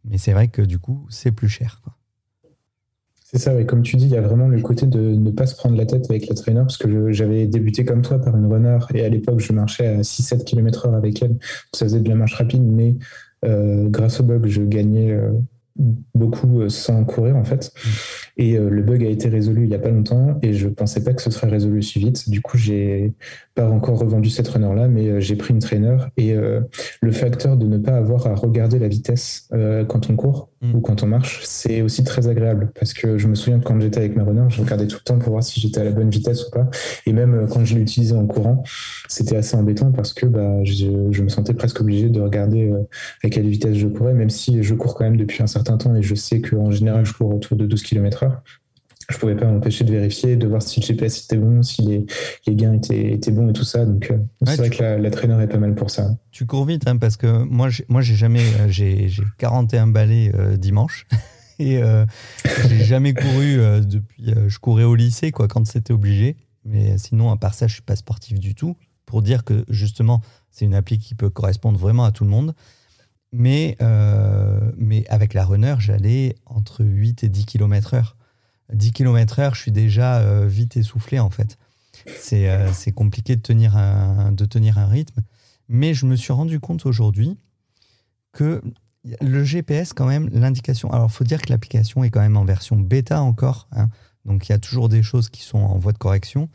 [0.05, 1.83] mais c'est vrai que du coup, c'est plus cher.
[3.25, 5.47] C'est ça, et comme tu dis, il y a vraiment le côté de ne pas
[5.47, 8.47] se prendre la tête avec la trainer, parce que j'avais débuté comme toi par une
[8.47, 11.39] runner, et à l'époque, je marchais à 6-7 km/h avec elle,
[11.75, 12.95] ça faisait de la marche rapide, mais
[13.45, 15.33] euh, grâce au bug, je gagnais euh,
[16.15, 17.73] beaucoup euh, sans courir en fait.
[18.37, 21.03] Et euh, le bug a été résolu il n'y a pas longtemps et je pensais
[21.03, 22.29] pas que ce serait résolu aussi vite.
[22.29, 23.15] Du coup, j'ai
[23.55, 27.57] pas encore revendu cette runner là, mais euh, j'ai pris une trainer et le facteur
[27.57, 29.49] de ne pas avoir à regarder la vitesse
[29.89, 33.35] quand on court ou quand on marche, c'est aussi très agréable parce que je me
[33.35, 35.59] souviens que quand j'étais avec ma runner, je regardais tout le temps pour voir si
[35.59, 36.69] j'étais à la bonne vitesse ou pas.
[37.07, 38.63] Et même quand je l'utilisais en courant,
[39.09, 42.71] c'était assez embêtant parce que bah, je, me sentais presque obligé de regarder
[43.25, 45.95] à quelle vitesse je courais, même si je cours quand même depuis un certain temps
[45.97, 48.41] et je sais qu'en général, je cours autour de 12 km/h.
[49.11, 51.83] Je ne pouvais pas m'empêcher de vérifier, de voir si le GPS était bon, si
[51.83, 52.07] les,
[52.47, 53.85] les gains étaient, étaient, bons et tout ça.
[53.85, 56.17] Donc, euh, c'est vrai que la, la traîneur est pas mal pour ça.
[56.31, 58.45] Tu cours vite, hein, parce que moi, moi j'ai jamais.
[58.61, 61.09] Euh, j'ai 41 balais euh, dimanche.
[61.59, 61.83] et
[62.69, 64.33] j'ai jamais couru depuis.
[64.47, 66.37] je courais au lycée, quoi, quand c'était obligé.
[66.65, 68.77] Mais sinon, à part ça, je suis pas sportif du tout.
[69.05, 72.55] Pour dire que justement, c'est une appli qui peut correspondre vraiment à tout le monde.
[73.33, 73.77] Mais,
[74.79, 78.17] mais avec la runner, j'allais entre 8 et 10 km heure.
[78.73, 81.59] 10 km heure, je suis déjà euh, vite essoufflé en fait.
[82.33, 85.21] Euh, c'est compliqué de tenir, un, de tenir un rythme.
[85.69, 87.37] Mais je me suis rendu compte aujourd'hui
[88.33, 88.63] que
[89.21, 90.91] le GPS, quand même, l'indication.
[90.93, 93.69] Alors, il faut dire que l'application est quand même en version bêta encore.
[93.73, 93.89] Hein.
[94.25, 96.49] donc, il y a toujours des choses qui sont en voie de correction.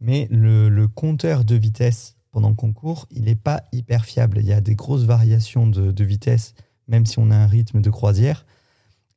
[0.00, 4.38] Mais le, le compteur de vitesse pendant qu'on court, il n'est pas hyper fiable.
[4.40, 6.54] Il y a des grosses variations de, vitesse,
[6.88, 8.44] même si on a un rythme de croisière.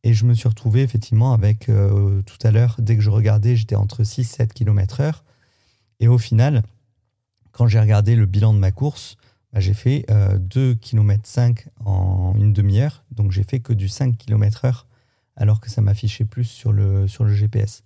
[0.08, 3.58] Et je me suis retrouvé effectivement avec, euh, tout à l'heure, dès que je regardais,
[3.58, 5.26] j'étais entre 6-7 km heure.
[6.00, 6.64] Et au final,
[7.52, 9.18] quand j'ai regardé le bilan de ma course,
[9.52, 10.06] bah, j'ai fait
[10.40, 13.04] 2 km 5 en une demi-heure.
[13.12, 14.88] Donc j'ai fait que du 5 km heure,
[15.36, 17.84] alors que ça m'affichait plus sur le, sur le GPS.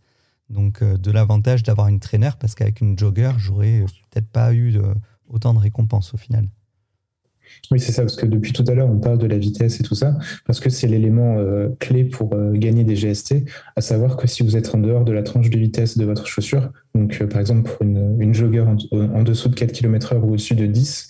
[0.51, 4.73] Donc euh, de l'avantage d'avoir une traîneur, parce qu'avec une jogger, j'aurais peut-être pas eu
[4.73, 4.93] de,
[5.27, 6.47] autant de récompenses au final.
[7.71, 9.83] Oui, c'est ça, parce que depuis tout à l'heure, on parle de la vitesse et
[9.83, 14.17] tout ça, parce que c'est l'élément euh, clé pour euh, gagner des GST, à savoir
[14.17, 17.19] que si vous êtes en dehors de la tranche de vitesse de votre chaussure, donc
[17.21, 20.65] euh, par exemple pour une, une jogger en, dessous de 4 km/h ou au-dessus de
[20.65, 21.09] 10,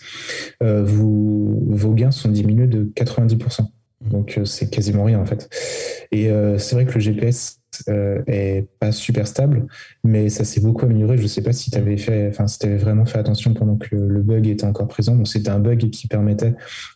[0.61, 3.61] vous, vos gains sont diminués de 90%.
[3.61, 4.09] Mmh.
[4.09, 5.49] Donc c'est quasiment rien en fait.
[6.11, 9.67] Et c'est vrai que le GPS euh, est pas super stable,
[10.03, 11.17] mais ça s'est beaucoup amélioré.
[11.17, 13.77] Je ne sais pas si tu avais fait, enfin, si avais vraiment fait attention pendant
[13.77, 15.15] que le, bug était encore présent.
[15.15, 16.53] Donc, c'était un bug qui permettait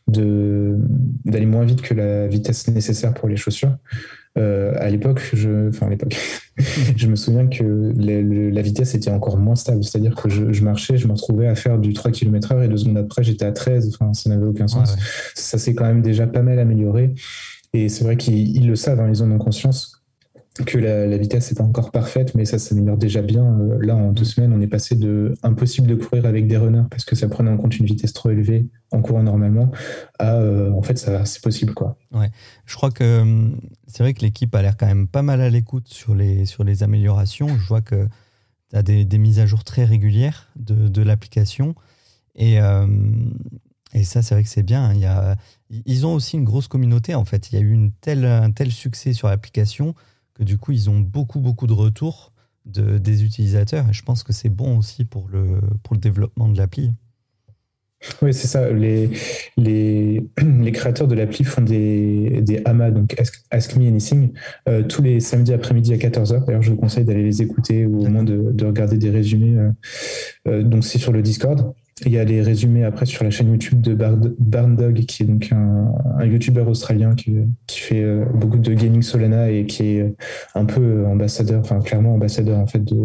[0.07, 0.77] de,
[1.23, 3.75] d'aller moins vite que la vitesse nécessaire pour les chaussures.
[4.37, 6.17] Euh, à l'époque, je, enfin, à l'époque,
[6.97, 9.83] je me souviens que la vitesse était encore moins stable.
[9.83, 12.77] C'est-à-dire que je, marchais, je me retrouvais à faire du 3 km heure et deux
[12.77, 13.95] secondes après, j'étais à 13.
[13.95, 14.95] Enfin, ça n'avait aucun sens.
[15.35, 17.13] Ça s'est quand même déjà pas mal amélioré.
[17.73, 20.04] Et c'est vrai qu'ils le savent, hein, ils en ont conscience
[20.63, 23.43] que la, vitesse n'est pas encore parfaite, mais ça s'améliore déjà bien.
[23.43, 26.83] Euh, là, en deux semaines, on est passé de impossible de courir avec des runners
[26.89, 29.69] parce que ça prenait en compte une vitesse trop élevée en courant normalement
[30.17, 31.73] à euh, en fait, ça c'est possible.
[31.73, 31.97] Quoi.
[32.13, 32.29] Ouais.
[32.65, 35.49] Je crois que hum, c'est vrai que l'équipe a l'air quand même pas mal à
[35.49, 37.49] l'écoute sur les, sur les améliorations.
[37.49, 38.07] Je vois que
[38.69, 41.75] tu as des, mises à jour très régulières de, l'application.
[42.35, 42.57] Et,
[43.93, 44.85] et ça, c'est vrai que c'est bien.
[44.85, 44.93] Hein.
[44.95, 45.37] Il y a,
[45.69, 47.51] ils ont aussi une grosse communauté, en fait.
[47.51, 49.93] Il y a eu un tel succès sur l'application
[50.35, 52.31] que du coup, ils ont beaucoup, beaucoup de retours
[52.65, 53.89] de, des utilisateurs.
[53.89, 56.93] Et je pense que c'est bon aussi pour le, pour le développement de l'appli.
[58.21, 58.69] Oui, c'est ça.
[58.71, 59.09] Les,
[59.57, 60.23] les,
[60.61, 63.15] les, créateurs de l'appli font des, des AMA, donc
[63.49, 64.33] Ask, Me Anything,
[64.69, 66.45] euh, tous les samedis après-midi à 14h.
[66.45, 69.57] D'ailleurs, je vous conseille d'aller les écouter ou au moins de, de regarder des résumés.
[69.57, 69.71] Euh,
[70.47, 71.73] euh, donc, c'est sur le Discord.
[72.05, 75.49] Il y a les résumés après sur la chaîne YouTube de Barndog, qui est donc
[75.53, 80.15] un, un YouTuber australien qui, qui fait euh, beaucoup de gaming Solana et qui est
[80.55, 82.95] un peu ambassadeur, enfin clairement ambassadeur en fait de,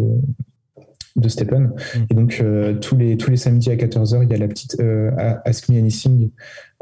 [1.15, 1.63] de Stephen.
[1.73, 1.99] Mm.
[2.09, 4.77] Et donc, euh, tous, les, tous les samedis à 14h, il y a la petite
[4.79, 5.11] euh,
[5.45, 6.29] Ask Me Anything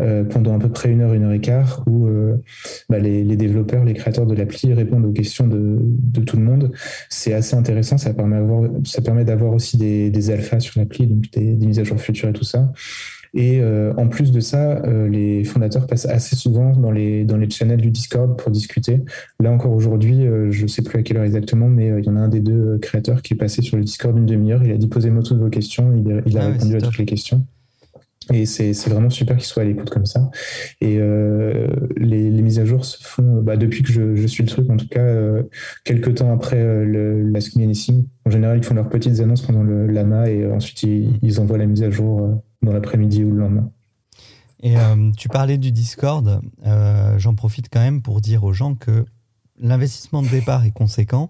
[0.02, 2.08] euh, pendant à peu près une heure, une heure et quart, où
[2.90, 6.44] bah, les, les, développeurs, les créateurs de l'appli répondent aux questions de, de tout le
[6.44, 6.72] monde.
[7.10, 11.08] C'est assez intéressant, ça permet, avoir, ça permet d'avoir aussi des, des alphas sur l'appli,
[11.08, 12.72] donc des, des mises à jour futures et tout ça.
[13.34, 17.38] Et euh, en plus de ça, euh, les fondateurs passent assez souvent dans les, dans
[17.38, 19.02] les channels du Discord pour discuter.
[19.40, 22.10] Là encore aujourd'hui, euh, je ne sais plus à quelle heure exactement, mais il y
[22.10, 24.64] en a un des deux créateurs qui est passé sur le Discord une demi-heure.
[24.64, 25.94] Il a dit posez-moi toutes vos questions.
[25.96, 27.46] Il, il a ah répondu à toutes les questions.
[28.32, 30.30] Et c'est vraiment super qu'il soit à l'écoute comme ça.
[30.82, 34.44] Et euh, les, les, mises à jour se font bah, depuis que je, je, suis
[34.44, 35.44] le truc, en tout cas, euh,
[35.84, 38.06] quelques temps après euh, le, la Anything.
[38.26, 41.58] En général, ils font leurs petites annonces pendant le lama et ensuite ils, ils, envoient
[41.58, 43.70] la mise à jour dans l'après-midi ou le lendemain.
[44.62, 44.76] Et
[45.16, 46.42] tu parlais du Discord.
[47.18, 49.06] J'en profite quand même pour dire aux gens que
[49.58, 51.30] l'investissement de départ est conséquent,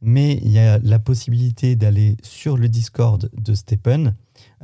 [0.00, 4.14] mais il y a la possibilité d'aller sur le Discord de Stephen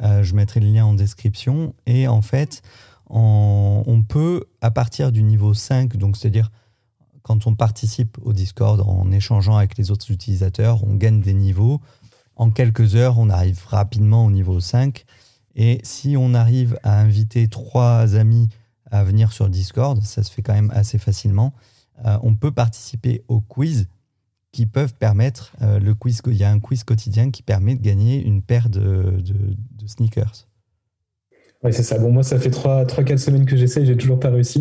[0.02, 1.74] euh, je mettrai le lien en description.
[1.86, 2.62] Et en fait,
[3.08, 6.50] on, peut, à partir du niveau 5, donc c'est-à-dire
[7.22, 11.80] quand on participe au Discord en échangeant avec les autres utilisateurs, on gagne des niveaux.
[12.36, 15.04] En quelques heures, on arrive rapidement au niveau 5.
[15.58, 18.48] Et si on arrive à inviter trois amis
[18.90, 21.52] à venir sur Discord, ça se fait quand même assez facilement,
[22.06, 23.88] euh, on peut participer au quiz
[24.52, 26.22] qui peuvent permettre euh, le quiz.
[26.26, 29.20] Il y a un quiz quotidien qui permet de gagner une paire de
[29.86, 30.47] sneakers.
[31.64, 31.98] Oui, c'est ça.
[31.98, 34.60] Bon, moi, ça fait 3-4 semaines que j'essaye, j'ai toujours pas réussi.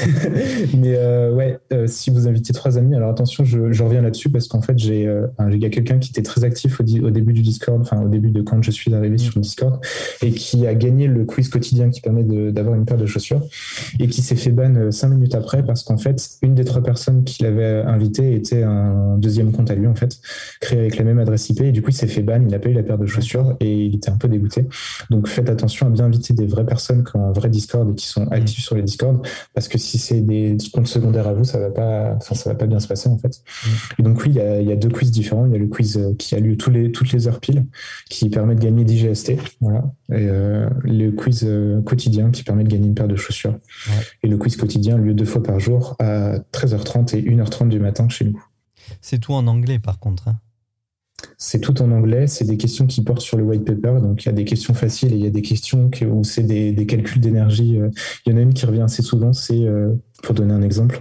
[0.76, 4.30] Mais euh, ouais, euh, si vous invitez trois amis, alors attention, je, je reviens là-dessus
[4.30, 7.10] parce qu'en fait, j'ai euh, il y a quelqu'un qui était très actif au, au,
[7.10, 9.80] début du Discord, enfin au début de quand je suis arrivé sur le Discord,
[10.22, 13.42] et qui a gagné le quiz quotidien qui permet d'avoir une paire de chaussures,
[14.00, 17.22] et qui s'est fait ban cinq minutes après parce qu'en fait, une des trois personnes
[17.22, 20.18] qu'il avait invité était un deuxième compte à lui, en fait,
[20.60, 22.58] créé avec la même adresse IP, et du coup, il s'est fait ban, il n'a
[22.58, 24.66] pas eu la paire de chaussures, et il était un peu dégoûté.
[25.10, 27.94] Donc faites attention à bien inviter des vraies personnes qui ont un vrai Discord et
[27.94, 31.44] qui sont actifs sur les Discord, parce que si c'est des comptes secondaires à vous,
[31.44, 33.42] ça va pas, enfin, ça va pas bien se passer en fait.
[33.98, 35.46] Et donc oui, il y, a, il y, a, deux quiz différents.
[35.46, 37.66] Il y a le quiz euh, qui a lieu tous les, toutes les heures pile,
[38.08, 42.64] qui permet de gagner 10 GST, voilà, et euh, le quiz euh, quotidien qui permet
[42.64, 43.58] de gagner une paire de chaussures.
[44.22, 48.08] Et le quiz quotidien lieu deux fois par jour à 13h30 et 1h30 du matin
[48.08, 48.42] chez nous.
[49.00, 50.28] C'est tout en anglais par contre.
[50.28, 50.36] Hein.
[51.38, 54.26] C'est tout en anglais, c'est des questions qui portent sur le white paper, donc il
[54.26, 57.20] y a des questions faciles et il y a des questions où c'est des, calculs
[57.20, 57.78] d'énergie.
[57.78, 57.90] Euh.
[58.26, 61.00] Il y en a une qui revient assez souvent, c'est, euh, pour donner un exemple,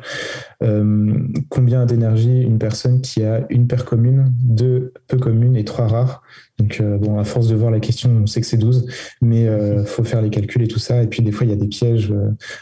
[0.64, 1.14] euh,
[1.50, 6.22] combien d'énergie une personne qui a une paire commune, deux peu communes et trois rares.
[6.60, 8.86] Donc bon, à force de voir la question, on sait que c'est 12,
[9.22, 11.02] mais il faut faire les calculs et tout ça.
[11.02, 12.14] Et puis des fois, il y a des pièges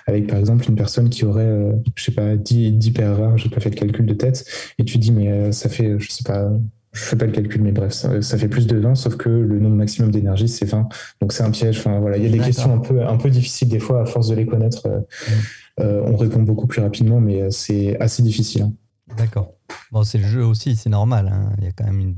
[0.07, 3.49] avec par exemple une personne qui aurait, je sais pas, 10, 10 paires rares, j'ai
[3.49, 4.45] pas fait le calcul de tête,
[4.79, 6.51] et tu dis mais ça fait, je sais pas,
[6.93, 9.59] je fais pas le calcul, mais bref, ça, fait plus de 20, sauf que le
[9.59, 10.89] nombre maximum d'énergie, c'est 20.
[11.21, 11.79] Donc c'est un piège.
[11.79, 14.05] Enfin, voilà, il y a des questions un peu, un peu difficiles des fois, à
[14.05, 14.87] force de les connaître.
[14.87, 15.33] Euh, mm.
[15.81, 18.63] euh, on répond beaucoup plus rapidement, mais euh, c'est assez difficile.
[18.63, 18.73] Hein.
[19.17, 19.53] D'accord.
[19.93, 21.29] Bon, c'est le jeu aussi, c'est normal.
[21.33, 21.53] Hein.
[21.59, 22.15] Il y a quand même une,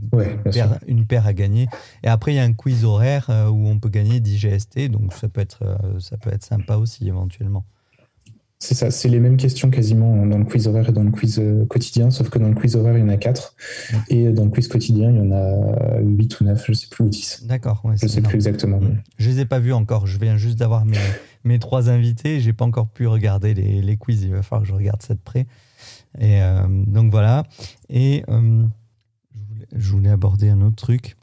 [0.52, 1.68] paire, une, paire, à gagner.
[2.04, 5.14] Et après, il y a un quiz horaire où on peut gagner 10 GST, donc
[5.14, 5.64] ça peut être,
[6.00, 7.64] ça peut être sympa aussi éventuellement.
[8.64, 11.38] C'est ça, c'est les mêmes questions quasiment dans le quiz horaire et dans le quiz
[11.38, 13.56] euh, quotidien, sauf que dans le quiz horaire, il y en a 4.
[14.08, 16.88] Et dans le quiz quotidien, il y en a 8 ou 9, je ne sais
[16.90, 17.44] plus, ou 10.
[17.46, 17.82] D'accord.
[17.84, 18.80] Ouais, je ne sais plus exactement.
[18.80, 19.02] Mm.
[19.18, 20.08] Je ne les ai pas vus encore.
[20.08, 20.96] Je viens juste d'avoir mes,
[21.44, 22.40] mes trois invités.
[22.40, 24.24] Je n'ai pas encore pu regarder les, les, quiz.
[24.24, 25.46] Il va falloir que je regarde ça de près.
[26.18, 27.44] Et euh, donc voilà.
[27.90, 28.64] Et euh,
[29.36, 31.18] je, voulais, je voulais aborder un autre truc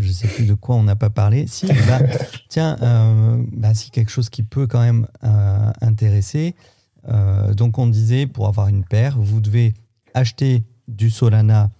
[0.00, 1.46] je ne sais plus de quoi on n'a pas parlé.
[1.46, 2.00] Si, bah,
[2.48, 6.54] tiens, euh, bah, si quelque chose qui peut quand même euh, intéresser.
[7.08, 9.74] Euh, donc on disait, pour avoir une paire, vous devez
[10.14, 11.70] acheter du Solana,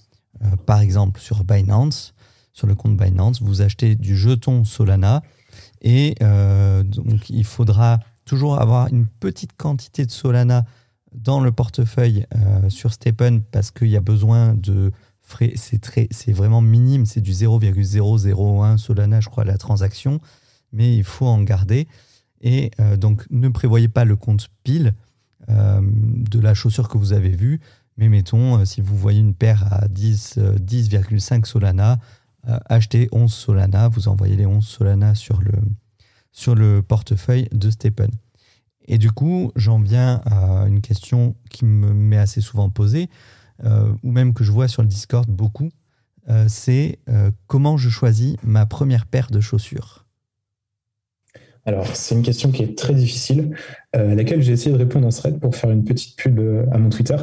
[0.65, 2.15] par exemple, sur Binance,
[2.53, 5.23] sur le compte Binance, vous achetez du jeton Solana,
[5.83, 6.15] et
[6.85, 10.65] donc il faudra toujours avoir une petite quantité de Solana
[11.13, 12.25] dans le portefeuille
[12.69, 14.93] sur Stephen parce qu'il y a besoin de
[15.55, 20.21] c'est très, c'est vraiment minime, c'est du 0,001 Solana, je crois, la transaction.
[20.73, 21.89] mais il faut en garder.
[22.43, 24.95] Et donc, ne prévoyez pas le compte pile
[25.49, 27.61] de la chaussure que vous avez vue,
[27.97, 31.99] mais mettons, si vous voyez une paire à 10,5 10, Solana,
[32.45, 38.11] achetez 11 Solana, vous envoyez les 11 Solana sur le, portefeuille de Stephen.
[38.87, 43.09] Et du coup, j'en viens à une question qui me m'est assez souvent posée,
[43.65, 45.71] euh, ou même que je vois sur le Discord beaucoup,
[46.29, 50.07] euh, c'est euh, comment je choisis ma première paire de chaussures
[51.67, 53.55] alors, c'est une question qui est très difficile,
[53.93, 56.41] à laquelle j'ai essayé de répondre en thread pour faire une petite pub
[56.73, 57.17] à mon Twitter.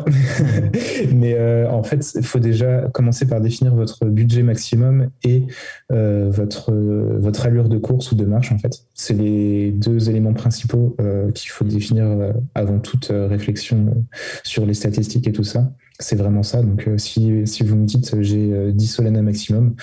[1.13, 5.47] Mais en fait, il faut déjà commencer par définir votre budget maximum et
[5.89, 8.83] votre, votre allure de course ou de marche, en fait.
[8.93, 10.95] C'est les deux éléments principaux
[11.33, 12.05] qu'il faut définir
[12.53, 14.05] avant toute réflexion
[14.43, 16.61] sur les statistiques et tout ça c'est vraiment ça.
[16.61, 19.75] Donc, euh, si, si, vous me dites euh, j'ai 10 euh, Solana maximum,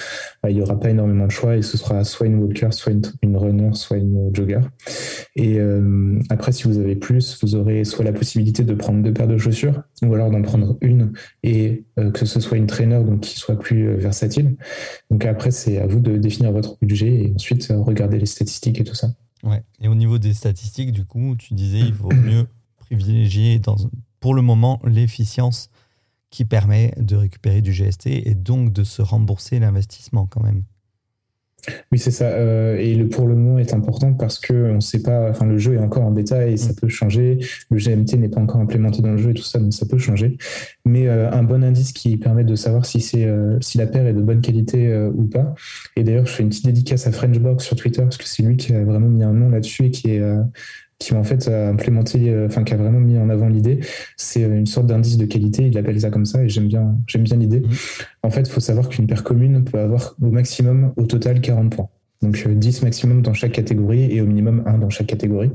[0.43, 2.93] bah, il n'y aura pas énormément de choix et ce sera soit une walker, soit
[2.93, 4.61] une, runner, soit une jogger.
[5.37, 5.59] Et
[6.31, 9.37] après, si vous avez plus, vous aurez soit la possibilité de prendre deux paires de
[9.37, 11.13] chaussures ou alors d'en prendre une
[11.43, 14.57] et que ce soit une trainer donc qui soit plus versatile.
[15.11, 18.85] Donc, après, c'est à vous de définir votre budget et ensuite regarder les statistiques et
[18.85, 19.09] tout ça.
[19.43, 19.63] Ouais.
[19.81, 22.47] Et au niveau des statistiques, du coup, tu disais il vaut mieux
[22.79, 23.77] privilégier dans,
[24.21, 25.71] pour le moment l'efficience
[26.35, 30.65] qui permet de récupérer du GST et donc de se rembourser l'investissement quand même.
[31.93, 32.27] Oui, c'est ça.
[32.27, 35.31] Euh, et le pour le moment est important parce que on sait pas.
[35.31, 36.75] Enfin, le jeu est encore en bêta et ça mm.
[36.75, 37.39] peut changer.
[37.71, 39.97] Le GMT n'est pas encore implémenté dans le jeu et tout ça, donc ça peut
[39.97, 40.37] changer.
[40.85, 44.05] Mais euh, un bon indice qui permet de savoir si c'est euh, si la paire
[44.05, 45.55] est de bonne qualité ou pas.
[45.95, 48.57] Et d'ailleurs, je fais une petite dédicace à Frenchbox sur Twitter parce que c'est lui
[48.57, 50.23] qui a vraiment mis un nom là-dessus et qui est
[51.05, 53.81] qui en fait implémenté, euh, enfin qui a vraiment mis en avant l'idée.
[54.17, 57.23] C'est une sorte d'indice de qualité, il appelle ça comme ça et j'aime bien, j'aime
[57.23, 57.61] bien l'idée.
[57.61, 57.69] Mmh.
[58.23, 61.75] En fait, il faut savoir qu'une paire commune peut avoir au maximum, au total, 40
[61.75, 61.89] points.
[62.23, 65.51] Donc 10 euh, maximum dans chaque catégorie et au minimum 1 dans chaque catégorie.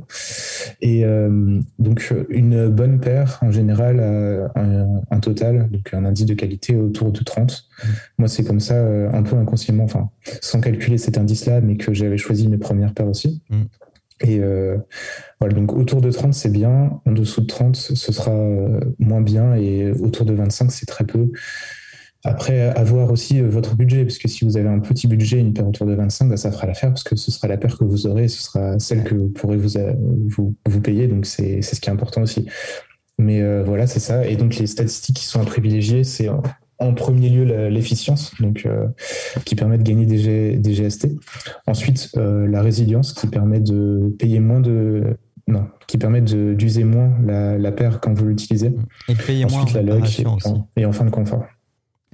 [0.82, 4.00] Et euh, donc une bonne paire, en général,
[4.54, 7.52] a un, total, donc un indice de qualité autour de 30.
[7.52, 7.88] Mmh.
[8.20, 8.76] Moi, c'est comme ça,
[9.12, 13.08] un peu inconsciemment, enfin, sans calculer cet indice-là, mais que j'avais choisi mes premières paires
[13.08, 13.41] aussi.
[13.50, 13.64] Mmh.
[14.22, 14.78] Et euh,
[15.40, 17.02] voilà, donc autour de 30, c'est bien.
[17.06, 19.56] En dessous de 30, ce sera euh, moins bien.
[19.56, 21.32] Et autour de 25, c'est très peu.
[22.26, 25.54] Après, avoir aussi euh, votre budget, parce que si vous avez un petit budget, une
[25.54, 27.86] paire autour de 25, bah, ça fera l'affaire, parce que ce sera la paire que
[27.86, 29.70] vous aurez, ce sera celle que vous pourrez vous,
[30.28, 31.08] vous, vous payer.
[31.08, 32.46] Donc, c'est ce qui est important aussi.
[33.18, 34.26] Mais voilà, c'est ça.
[34.28, 36.30] Et donc, les statistiques qui sont à privilégier, c'est
[36.80, 38.88] en premier lieu l'efficience, donc euh,
[39.46, 41.10] qui permet de gagner des, des GST.
[41.68, 45.18] Ensuite, euh, la résilience qui permet de payer moins de
[45.48, 48.72] non, qui permet d'user moins la, la, paire quand vous l'utilisez.
[49.08, 50.06] Et de payer Ensuite, moins la log
[50.78, 51.44] et, et enfin le confort.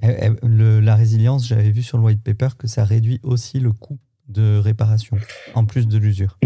[0.02, 3.98] le, la résilience, j'avais vu sur le white paper que ça réduit aussi le coût
[4.28, 5.18] de réparation,
[5.54, 6.38] en plus de l'usure.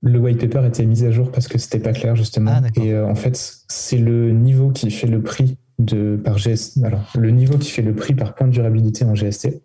[0.00, 2.52] Le white paper était mis à jour parce que c'était pas clair justement.
[2.54, 6.82] Ah, et euh, en fait, c'est le niveau qui fait le prix de, par GST.
[6.84, 9.62] Alors, le niveau qui fait le prix par point de durabilité en GST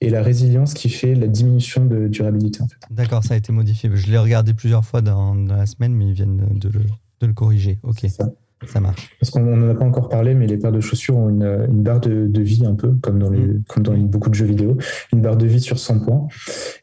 [0.00, 2.62] et la résilience qui fait la diminution de durabilité.
[2.62, 2.76] En fait.
[2.90, 3.90] D'accord, ça a été modifié.
[3.94, 6.80] Je l'ai regardé plusieurs fois dans, la semaine, mais ils viennent de le,
[7.20, 7.78] de le corriger.
[7.82, 8.06] Ok.
[8.08, 8.30] Ça.
[8.66, 8.80] ça.
[8.80, 9.10] marche.
[9.18, 11.82] Parce qu'on n'en a pas encore parlé, mais les paires de chaussures ont une, une
[11.82, 13.64] barre de, de, vie un peu, comme dans, les, mm.
[13.68, 14.76] comme dans beaucoup de jeux vidéo,
[15.12, 16.28] une barre de vie sur 100 points.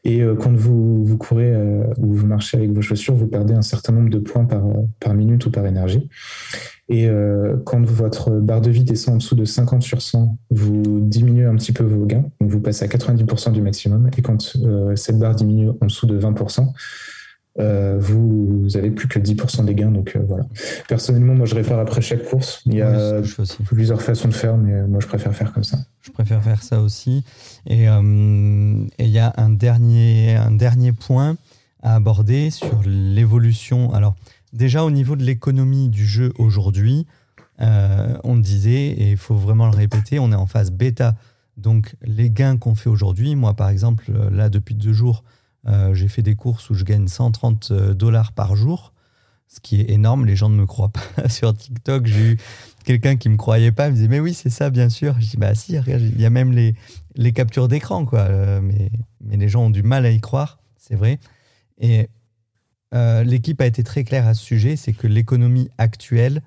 [0.04, 3.54] Et euh, quand vous, vous courez euh, ou vous marchez avec vos chaussures, vous perdez
[3.54, 4.62] un certain nombre de points par,
[5.00, 6.08] par minute ou par énergie.
[6.92, 11.00] Et euh, quand votre barre de vie descend en dessous de 50 sur 100, vous
[11.00, 12.26] diminuez un petit peu vos gains.
[12.38, 14.10] Donc vous passez à 90% du maximum.
[14.18, 16.70] Et quand euh, cette barre diminue en dessous de 20%,
[17.60, 19.90] euh, vous, vous avez plus que 10% des gains.
[19.90, 20.44] Donc voilà.
[20.86, 22.60] Personnellement, moi je répare après chaque course.
[22.66, 23.22] Il y a
[23.64, 25.78] plusieurs façons de faire, mais moi je préfère faire comme ça.
[26.02, 27.24] Je préfère faire ça aussi.
[27.66, 31.38] Et il y a un dernier, un dernier point
[31.82, 33.94] à aborder sur l'évolution.
[33.94, 34.14] Alors,
[34.52, 37.06] déjà au niveau de l'économie du jeu aujourd'hui,
[37.60, 41.14] euh, on disait, et il faut vraiment le répéter, on est en phase bêta.
[41.56, 45.22] Donc les gains qu'on fait aujourd'hui, moi par exemple, euh, là depuis deux jours,
[45.68, 48.92] euh, j'ai fait des courses où je gagne 130 dollars par jour,
[49.48, 51.28] ce qui est énorme, les gens ne me croient pas.
[51.28, 52.38] Sur TikTok, j'ai eu
[52.84, 55.14] quelqu'un qui ne me croyait pas, il me disait mais oui c'est ça bien sûr.
[55.20, 58.28] Je dis bah si, il y a même les, captures d'écran quoi,
[58.60, 58.90] mais,
[59.20, 61.20] mais les gens ont du mal à y croire, c'est vrai.
[62.94, 66.42] Euh, l'équipe a été très claire à ce sujet, c'est que l'économie actuelle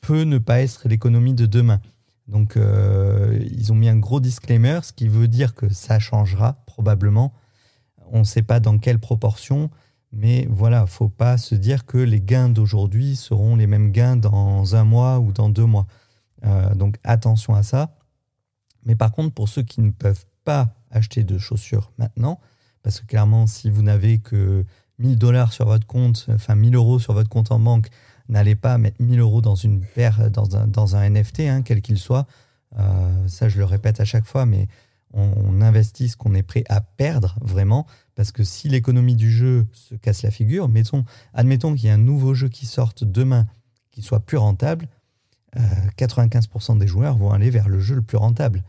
[0.00, 1.80] peut ne pas être l'économie de demain.
[2.26, 6.54] Donc euh, ils ont mis un gros disclaimer, ce qui veut dire que ça changera
[6.66, 7.32] probablement.
[8.12, 9.70] On ne sait pas dans quelle proportion,
[10.12, 14.74] mais voilà, faut pas se dire que les gains d'aujourd'hui seront les mêmes gains dans
[14.74, 15.86] un mois ou dans deux mois.
[16.44, 17.96] Euh, donc attention à ça.
[18.84, 22.40] Mais par contre, pour ceux qui ne peuvent pas acheter de chaussures maintenant,
[22.82, 24.64] Parce que clairement, si vous n'avez que
[25.00, 27.88] 1000 dollars sur votre compte, enfin 1000 euros sur votre compte en banque,
[28.28, 31.82] n'allez pas mettre 1000 euros dans une paire, dans un, dans un NFT, hein, quel
[31.82, 32.26] qu'il soit.
[32.78, 34.68] Euh, ça, je le répète à chaque fois, mais
[35.12, 37.86] on, investit ce qu'on est prêt à perdre vraiment.
[38.14, 41.92] Parce que si l'économie du jeu se casse la figure, mettons, admettons qu'il y ait
[41.92, 43.46] un nouveau jeu qui sorte demain
[43.90, 44.86] qui soit plus rentable,
[45.96, 48.62] 95% euh, des joueurs vont aller vers le jeu le plus rentable.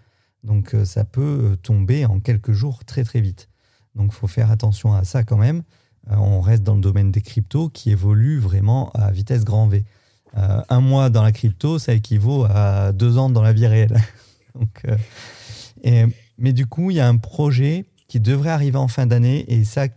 [0.43, 3.49] Donc euh, ça peut tomber en quelques jours très très vite.
[3.93, 5.63] Donc il faut faire attention à ça quand même.
[6.09, 9.85] Euh, on reste dans le domaine des cryptos qui évolue vraiment à vitesse grand V.
[10.37, 13.97] Euh, un mois dans la crypto, ça équivaut à deux ans dans la vie réelle.
[15.87, 16.05] Euh,
[16.37, 19.63] mais du coup, il y a un projet qui devrait arriver en fin d'année et
[19.63, 19.87] ça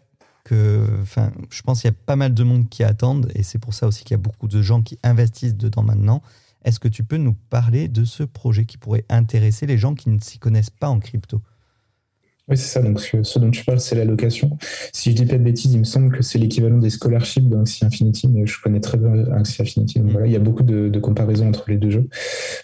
[0.48, 3.86] je pense qu'il y a pas mal de monde qui attendent et c'est pour ça
[3.86, 6.22] aussi qu'il y a beaucoup de gens qui investissent dedans maintenant.
[6.64, 10.08] Est-ce que tu peux nous parler de ce projet qui pourrait intéresser les gens qui
[10.08, 11.42] ne s'y connaissent pas en crypto?
[12.46, 12.82] Oui, c'est ça.
[12.82, 14.58] Donc, ce dont tu parles, c'est la location.
[14.92, 17.62] Si je dis pas de bêtises, il me semble que c'est l'équivalent des scholarships dans
[17.62, 20.00] Infinity, mais je connais très bien Axie Infinity.
[20.00, 22.08] Donc, voilà, il y a beaucoup de, comparaisons entre les deux jeux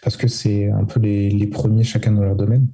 [0.02, 2.66] parce que c'est un peu les, premiers chacun dans leur domaine.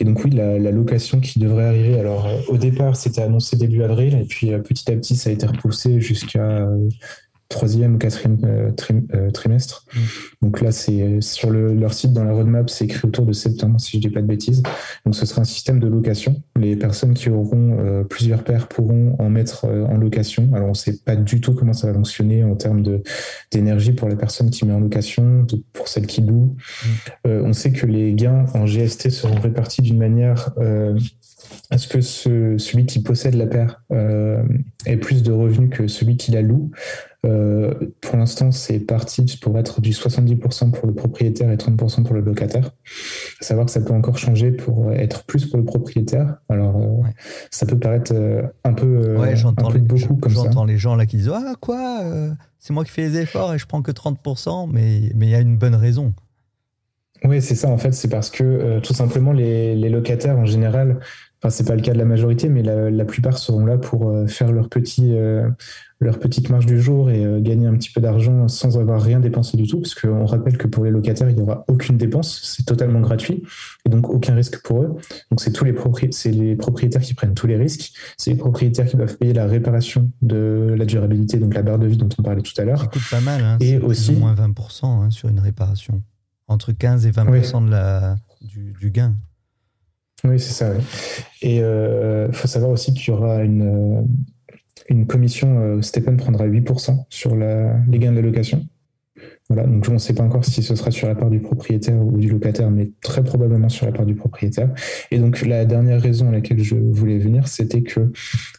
[0.00, 2.00] Et donc, oui, la, location qui devrait arriver.
[2.00, 5.30] Alors, euh, au départ, c'était annoncé début avril, et puis euh, petit à petit, ça
[5.30, 6.88] a été repoussé jusqu'à euh,
[7.48, 8.70] troisième ou quatrième euh,
[9.14, 9.84] euh, trimestre.
[9.94, 9.98] Mm.
[10.42, 13.96] Donc là, c'est sur leur site, dans la roadmap, c'est écrit autour de septembre, si
[13.96, 14.62] je dis pas de bêtises.
[15.04, 16.42] Donc ce sera un système de location.
[16.56, 20.50] Les personnes qui auront euh, plusieurs paires pourront en mettre en location.
[20.54, 22.82] Alors on ne sait pas du tout comment ça va fonctionner en termes
[23.52, 26.56] d'énergie pour la personne qui met en location, pour celle qui loue.
[27.24, 27.28] Mm.
[27.44, 30.50] on sait que les gains en GST seront répartis d'une manière
[31.70, 33.82] à ce que celui qui possède la paire
[34.86, 36.70] ait plus de revenus que celui qui la loue.
[37.26, 42.14] Euh, pour l'instant, c'est parti pour être du 70% pour le propriétaire et 30% pour
[42.14, 42.70] le locataire.
[43.40, 46.36] savoir que ça peut encore changer pour être plus pour le propriétaire.
[46.48, 47.08] Alors, euh,
[47.50, 50.44] ça peut paraître euh, un peu, ouais, j'entends beaucoup comme ça.
[50.44, 52.00] J'entends les gens là qui disent Ah, quoi
[52.58, 55.40] C'est moi qui fais les efforts et je prends que 30%, mais il y a
[55.40, 56.14] une bonne raison.
[57.24, 57.92] Oui, c'est ça en fait.
[57.92, 61.00] C'est parce que tout simplement, les, les, locataires en général
[61.42, 64.26] Enfin, c'est pas le cas de la majorité, mais la, plupart seront là pour euh,
[64.26, 65.46] faire leur, petit, euh,
[66.00, 69.20] leur petite marge du jour et euh, gagner un petit peu d'argent sans avoir rien
[69.20, 72.40] dépensé du tout, parce qu'on rappelle que pour les locataires, il n'y aura aucune dépense,
[72.42, 73.42] c'est totalement gratuit,
[73.84, 74.96] et donc aucun risque pour eux.
[75.30, 75.74] Donc c'est tous les,
[76.32, 80.10] les propriétaires qui prennent tous les risques, c'est les propriétaires qui doivent payer la réparation
[80.22, 82.80] de la durabilité, donc la barre de vie dont on parlait tout à l'heure.
[82.80, 86.02] Ça coûte pas mal, hein, et aussi moins 20% hein, sur une réparation,
[86.48, 89.14] entre 15 et 20% de la, du gain.
[90.28, 90.72] Oui, c'est ça.
[91.42, 94.06] Et il euh, faut savoir aussi qu'il y aura une,
[94.88, 98.66] une commission, euh, Stephen prendra 8% sur la, les gains de location.
[99.48, 102.02] Voilà, donc on ne sait pas encore si ce sera sur la part du propriétaire
[102.02, 104.70] ou du locataire, mais très probablement sur la part du propriétaire.
[105.12, 108.12] Et donc la dernière raison à laquelle je voulais venir, c'était que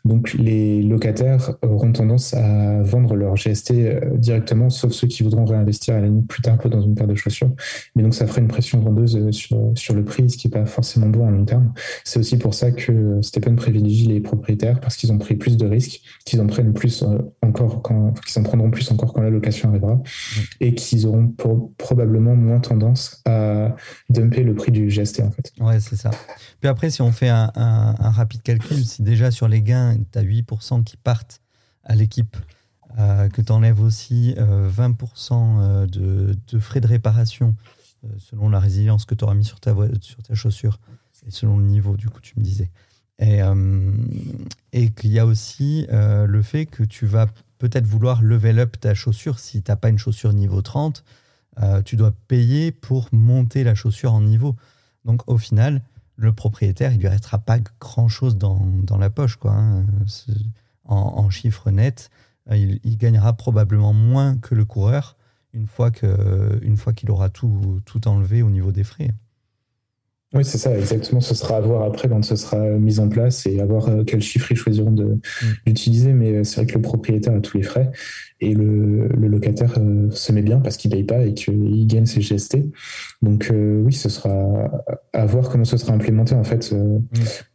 [0.06, 5.44] donc les locataires auront tendance à vendre leur GST euh, directement, sauf ceux qui voudront
[5.44, 7.52] réinvestir à la limite plus tard dans une paire de chaussures.
[7.96, 10.52] Mais donc ça ferait une pression vendeuse euh, sur, sur le prix, ce qui n'est
[10.52, 11.74] pas forcément bon à long terme.
[12.06, 15.66] C'est aussi pour ça que Stephen privilégie les propriétaires parce qu'ils ont pris plus de
[15.66, 19.30] risques, qu'ils en prennent plus euh, encore quand, qu'ils en prendront plus encore quand la
[19.30, 20.02] location arrivera.
[20.62, 21.34] Et qu'ils auront
[21.78, 23.76] probablement moins tendance à
[24.10, 25.52] dumper le prix du GST en fait.
[25.60, 26.12] Ouais, c'est ça.
[26.60, 27.52] Puis après, si on fait un,
[28.00, 31.42] rapide calcul, si déjà sur les gains, tu as 8% qui partent
[31.84, 32.38] à l'équipe,
[33.00, 37.56] euh, que tu enlèves aussi 20% euh, euh, de, frais de réparation
[38.18, 40.80] selon la résilience que tu auras mis sur ta, sur ta chaussure
[41.26, 42.72] et selon le niveau, du coup, tu me disais.
[43.20, 43.40] Et,
[44.72, 47.26] et qu'il y a aussi le fait que tu vas
[47.58, 51.04] peut-être vouloir level up ta chaussure si tu n'as pas une chaussure niveau 30.
[51.62, 54.56] Euh, tu dois payer pour monter la chaussure en niveau.
[55.06, 55.82] Donc au final,
[56.16, 59.38] le propriétaire, il lui restera pas grand-chose dans, dans, la poche.
[59.38, 59.86] Quoi, hein.
[60.86, 62.10] en, chiffre net,
[62.52, 65.16] euh, il, gagnera probablement moins que le coureur
[65.54, 69.14] une fois qu'il aura tout enlevé au niveau des frais.
[70.38, 71.20] Oui, c'est ça, exactement.
[71.20, 74.04] Ce sera à voir après quand ce sera mis en place et à voir euh,
[74.06, 74.94] quel chiffre ils choisiront
[75.66, 76.14] d'utiliser.
[76.14, 76.18] Mm.
[76.18, 77.90] Mais euh, c'est vrai que le propriétaire a tous les frais
[78.40, 82.06] et le, locataire euh, se met bien parce qu'il ne paye pas et qu'il gagne
[82.06, 82.60] ses GST.
[83.24, 84.70] Donc oui, ce sera
[85.12, 87.00] à voir comment ce sera implémenté en fait mm.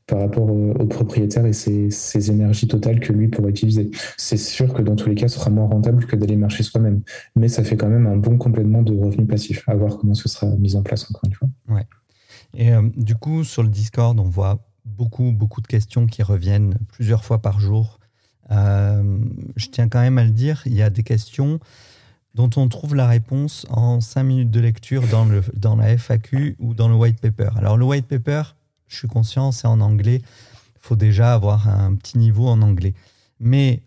[0.09, 3.93] par rapport au, propriétaire et ses, énergies totales que lui pourra utiliser.
[4.17, 7.03] C'est sûr que dans tous les cas, ce sera moins rentable que d'aller marcher soi-même.
[7.37, 9.63] Mais ça fait quand même un bon complément de revenus passifs.
[9.69, 11.49] À voir comment ce sera mis en place encore une fois.
[11.69, 11.87] Ouais.
[12.55, 16.77] Et euh, du coup, sur le Discord, on voit beaucoup, beaucoup de questions qui reviennent
[16.93, 17.99] plusieurs fois par jour.
[18.51, 19.19] Euh,
[19.57, 21.61] je tiens quand même à le dire, il y a des questions
[22.35, 26.57] dont on trouve la réponse en 5 minutes de lecture dans, le, dans la FAQ
[26.59, 27.51] ou dans le white paper.
[27.57, 28.43] Alors le white paper,
[28.89, 30.23] je suis conscient, c'est en anglais.
[30.25, 32.95] Il faut déjà avoir un petit niveau en anglais.
[33.39, 33.83] Mais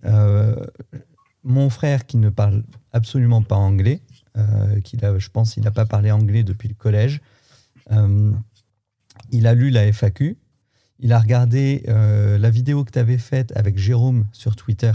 [1.43, 4.01] mon frère qui ne parle absolument pas anglais,
[4.35, 7.21] a, je pense qu'il n'a pas parlé anglais depuis le collège,
[9.31, 10.37] il a lu la FAQ,
[10.99, 14.91] il a regardé la vidéo que tu avais faite avec Jérôme sur Twitter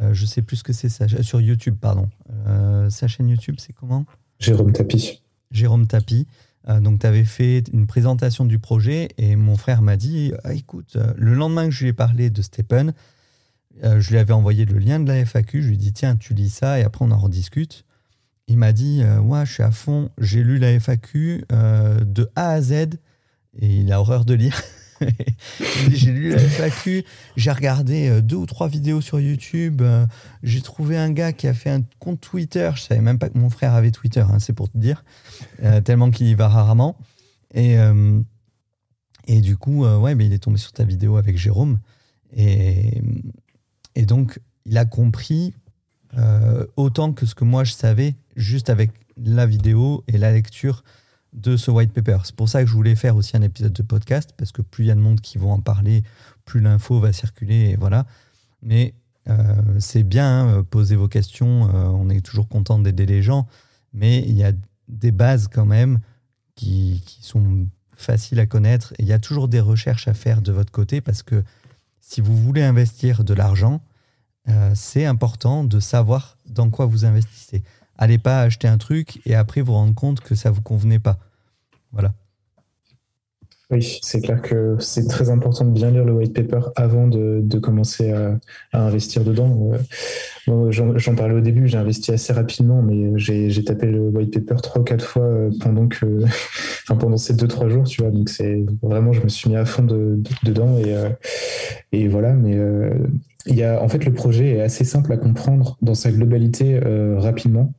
[0.00, 2.08] euh, je sais plus ce que c'est ça, sur YouTube, pardon.
[2.46, 4.04] Euh, sa chaîne YouTube, c'est comment?
[4.38, 5.22] Jérôme Tapi.
[5.50, 6.26] Jérôme Tapi.
[6.68, 10.54] Euh, donc, tu avais fait une présentation du projet et mon frère m'a dit ah,
[10.54, 12.92] écoute, le lendemain que je lui ai parlé de Stephen,
[13.82, 15.62] je lui avais envoyé le lien de la FAQ.
[15.62, 17.84] Je lui ai dit tiens, tu lis ça et après on en rediscute.
[18.48, 22.60] Il m'a dit ouais, je suis à fond, j'ai lu la FAQ de A à
[22.60, 22.98] Z
[23.58, 24.62] et il a horreur de lire.
[25.90, 27.04] j'ai lu la FAQ,
[27.36, 30.06] j'ai regardé euh, deux ou trois vidéos sur YouTube, euh,
[30.42, 33.38] j'ai trouvé un gars qui a fait un compte Twitter, je savais même pas que
[33.38, 35.04] mon frère avait Twitter, hein, c'est pour te dire,
[35.62, 36.96] euh, tellement qu'il y va rarement.
[37.54, 37.76] Et,
[39.26, 41.78] et du coup, ouais, mais il est tombé sur ta vidéo avec Jérôme.
[42.36, 43.00] Et,
[43.94, 45.54] et donc, il a compris
[46.76, 50.84] autant que ce que moi je savais juste avec la vidéo et la lecture
[51.32, 52.18] de ce white paper.
[52.24, 54.84] C'est pour ça que je voulais faire aussi un épisode de podcast, parce que plus
[54.84, 56.02] il y a de monde qui vont en parler,
[56.44, 58.06] plus l'info va circuler, voilà.
[58.62, 58.94] Mais
[59.28, 63.46] euh, c'est bien, hein, poser vos questions, euh, on est toujours content d'aider les gens,
[63.92, 64.52] mais il y a
[64.88, 66.00] des bases quand même
[66.54, 70.52] qui, sont faciles à connaître, et il y a toujours des recherches à faire de
[70.52, 71.42] votre côté, parce que
[72.00, 73.82] si vous voulez investir de l'argent,
[74.48, 77.62] euh, c'est important de savoir dans quoi vous investissez.
[77.98, 81.18] Allez pas acheter un truc et après vous rendre compte que ça vous convenait pas.
[81.92, 82.14] Voilà.
[83.70, 87.58] Oui, c'est clair que c'est très important de bien lire le white paper avant de,
[87.58, 88.38] commencer à,
[88.72, 89.72] investir dedans.
[90.48, 94.62] Euh, j'en parlais au début, j'ai investi assez rapidement, mais j'ai tapé le white paper
[94.62, 96.24] trois ou quatre fois euh, pendant que,
[96.86, 98.10] pendant ces deux trois jours, tu vois.
[98.10, 101.10] Donc c'est vraiment, je me suis mis à fond dedans et, euh,
[101.92, 102.32] et voilà.
[102.32, 102.56] Mais
[103.44, 106.80] il y a, en fait, le projet est assez simple à comprendre dans sa globalité
[107.18, 107.74] rapidement.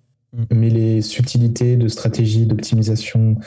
[0.52, 3.38] Mais les subtilités de stratégie, d'optimisation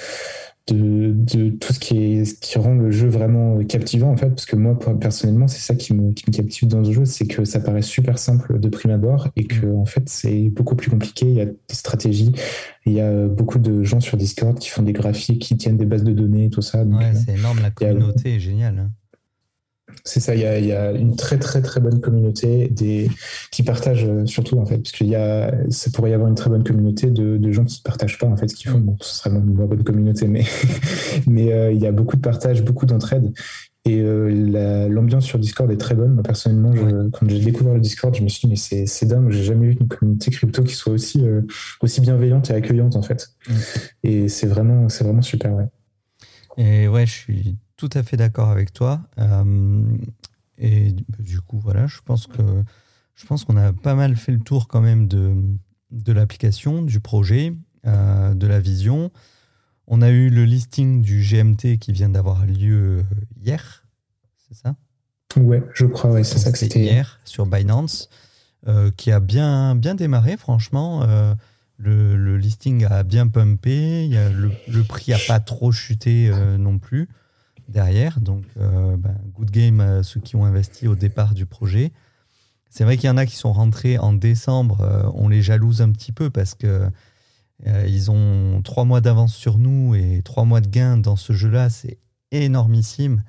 [0.69, 4.55] de, tout ce qui, est, qui rend le jeu vraiment captivant en fait parce que
[4.55, 7.59] moi personnellement c'est ça qui me, qui me captive dans ce jeu c'est que ça
[7.59, 11.27] paraît super simple de prime abord et que en fait c'est beaucoup plus compliqué.
[11.27, 12.33] Il y a des stratégies
[12.87, 15.87] il y a beaucoup de gens sur Discord qui font des graphiques qui tiennent des
[15.87, 16.85] bases de données tout ça.
[16.85, 18.91] Ouais euh, c'est énorme la communauté est géniale hein.
[20.05, 23.09] C'est ça, il y, a, une très très très bonne communauté des,
[23.51, 26.35] qui partagent euh, surtout en fait, parce qu'il y a, ça pourrait y avoir une
[26.35, 28.79] très bonne communauté de, gens qui ne partagent pas en fait ce qu'ils font.
[28.79, 30.45] Bon, ce serait une bonne communauté, mais,
[31.27, 33.33] mais euh, il y a beaucoup de partage, beaucoup d'entraide.
[33.85, 36.15] Et euh, l'ambiance sur Discord est très bonne.
[36.15, 36.73] Moi, personnellement,
[37.13, 39.77] quand j'ai découvert le Discord, je me suis dit, mais c'est dingue, j'ai jamais vu
[39.81, 41.25] une communauté crypto qui soit aussi,
[41.81, 43.31] aussi bienveillante et accueillante, en fait.
[44.05, 45.67] Et c'est vraiment, vraiment super, ouais.
[46.59, 49.01] Et ouais, je suis tout à fait d'accord avec toi.
[49.19, 49.85] Euh,
[50.59, 52.43] et du coup, voilà, je pense que
[53.15, 55.35] je pense qu'on a pas mal fait le tour quand même de,
[55.91, 57.55] de l'application, du projet,
[57.87, 59.11] euh, de la vision.
[59.87, 63.05] On a eu le listing du GMT qui vient d'avoir lieu
[63.41, 63.85] hier,
[64.49, 64.77] c'est ça?
[65.37, 68.09] Ouais, je crois, ouais, c'est ça que c'était hier sur Binance,
[68.69, 71.07] euh, qui a bien, bien démarré, franchement.
[71.77, 75.73] le, le, listing a bien pumpé, il y a le, le, prix a pas trop
[75.73, 77.09] chuté non plus
[77.69, 78.21] derrière.
[78.21, 81.93] Donc, euh, ben, good game à ceux qui ont investi au départ du projet.
[82.71, 84.81] C'est vrai qu'il y en a qui sont rentrés en décembre.
[84.81, 86.89] Euh, on les jalouse un petit peu parce que
[87.67, 91.33] euh, ils ont trois mois d'avance sur nous et trois mois de gain dans ce
[91.33, 91.99] jeu-là, c'est
[92.31, 93.23] énormissime.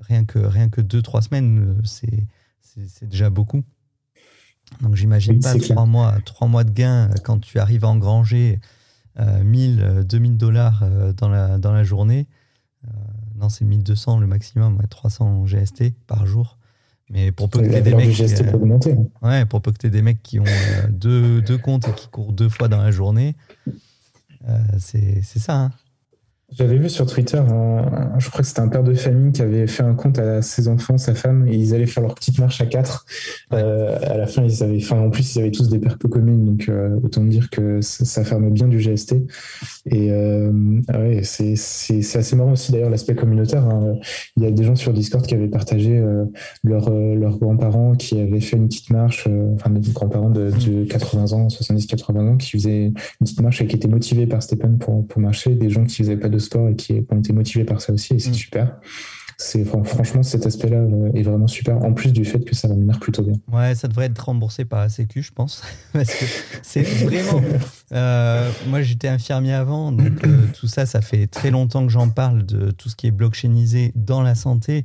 [0.00, 2.26] rien que rien que deux trois semaines, c'est
[2.60, 3.64] c'est déjà beaucoup.
[4.80, 8.60] Donc j'imagine pas trois mois trois mois de gain quand tu arrives à engranger
[9.20, 10.82] 1000 2000 dollars
[11.18, 12.26] dans la dans la journée
[13.48, 16.58] c'est 1200 le maximum, 300 GST par jour.
[17.10, 18.10] Mais pour peu que tu des mecs.
[18.10, 21.92] GST euh, ouais, pour peu que des mecs qui ont euh, deux, deux, comptes et
[21.92, 23.36] qui courent deux fois dans la journée,
[24.48, 25.56] euh, c'est ça.
[25.56, 25.72] Hein.
[26.58, 27.40] J'avais vu sur Twitter,
[28.18, 30.68] je crois que c'était un père de famille qui avait fait un compte à ses
[30.68, 33.06] enfants, sa femme, et ils allaient faire leur petite marche à quatre.
[33.52, 36.44] Euh, à la fin, ils avaient, enfin, en plus, ils avaient tous des peu communes,
[36.44, 39.14] donc euh, autant dire que ça, ferme bien du GST.
[39.86, 40.52] Et euh,
[40.88, 41.54] ah ouais, c'est
[42.16, 43.64] assez marrant aussi d'ailleurs l'aspect communautaire.
[43.64, 43.94] Hein.
[44.36, 46.02] Il y a des gens sur Discord qui avaient partagé
[46.64, 51.46] leurs grands-parents qui avaient fait une petite marche, enfin des grands-parents de, de, 80 ans,
[51.48, 55.20] 70-80 ans, qui faisaient une petite marche et qui étaient motivés par Stephen pour, pour
[55.20, 57.92] marcher, des gens qui faisaient pas de sport et qui ont été motivés par ça
[57.92, 58.34] aussi, et c'est mm.
[58.34, 58.76] super.
[59.38, 61.76] C'est franchement cet aspect-là euh, est vraiment super.
[61.78, 63.34] En plus du fait que ça venir plutôt bien.
[63.50, 65.62] Ouais, ça devrait être remboursé par la Sécu, je pense,
[65.92, 66.24] parce que
[66.62, 67.42] c'est vraiment.
[67.92, 72.08] Euh, moi, j'étais infirmier avant, donc euh, tout ça, ça fait très longtemps que j'en
[72.08, 74.84] parle de tout ce qui est blockchainisé dans la santé.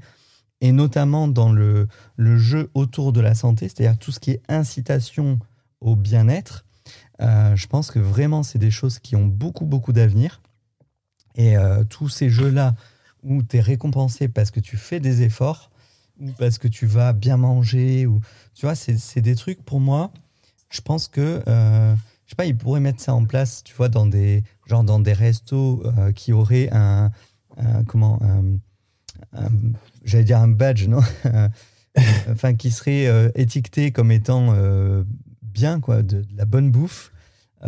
[0.61, 4.41] et notamment dans le, le jeu autour de la santé, c'est-à-dire tout ce qui est
[4.49, 5.39] incitation
[5.81, 6.65] au bien-être.
[7.21, 10.41] Euh, je pense que vraiment, c'est des choses qui ont beaucoup, beaucoup d'avenir.
[11.37, 12.75] Et euh, tous ces jeux-là
[13.23, 15.71] où tu es récompensé parce que tu fais des efforts
[16.19, 18.19] ou parce que tu vas bien manger, ou
[18.55, 20.11] tu vois, c'est des trucs pour moi.
[20.71, 23.87] Je pense que, euh, je sais pas, ils pourraient mettre ça en place, tu vois,
[23.87, 25.83] dans des, genre dans des restos
[26.15, 27.11] qui auraient un,
[27.85, 28.19] comment,
[30.03, 31.01] j'allais dire un badge, non
[32.31, 34.55] Enfin, qui serait étiqueté comme étant
[35.43, 37.11] bien, quoi, de, la bonne bouffe,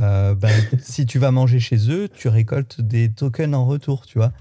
[0.02, 4.18] euh, ben, si tu vas manger chez eux, tu récoltes des tokens en retour, tu
[4.18, 4.32] vois,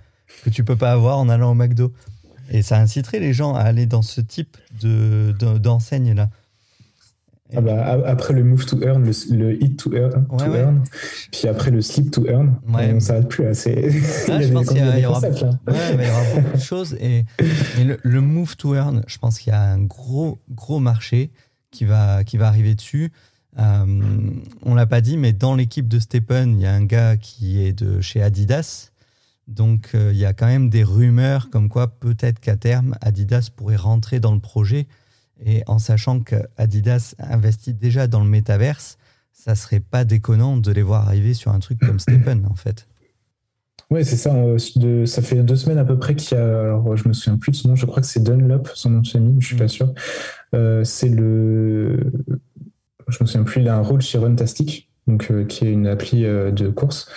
[0.44, 1.92] que tu peux pas avoir en allant au McDo.
[2.50, 6.30] Et ça inciterait les gens à aller dans ce type de, d'enseigne là.
[7.56, 10.84] Ah bah, après le move to earn, le, hit to earn,
[11.32, 13.46] puis après le sleep to earn, on ne s'arrête plus.
[13.46, 13.90] Assez...
[13.90, 16.94] je pense qu'il y, aura, beaucoup de choses.
[17.00, 17.24] Et,
[17.82, 21.30] le, le, move to earn, je pense qu'il y a un gros, gros marché
[21.70, 23.12] qui va, qui va arriver dessus.
[23.58, 24.30] Euh,
[24.62, 27.62] on l'a pas dit, mais dans l'équipe de Stephen, il y a un gars qui
[27.62, 28.90] est de chez Adidas.
[29.46, 33.48] Donc euh, il y a quand même des rumeurs comme quoi peut-être qu'à terme, Adidas
[33.54, 34.86] pourrait rentrer dans le projet.
[35.44, 38.98] Et en sachant qu'Adidas investit déjà dans le métaverse,
[39.32, 42.88] ça serait pas déconnant de les voir arriver sur un truc comme Stephen, en fait.
[43.90, 44.34] Oui, c'est ça.
[44.34, 46.60] Euh, ça fait deux semaines à peu près qu'il y a.
[46.60, 47.76] Alors, je me souviens plus de son nom.
[47.76, 49.36] Je crois que c'est Dunlop, son nom de famille.
[49.38, 49.68] Je suis pas mm.
[49.68, 49.94] sûr.
[50.84, 52.12] c'est le
[53.08, 55.86] je me souviens plus, il a un rôle chez Runtastic, donc, euh, qui est une
[55.86, 57.08] appli euh, de course,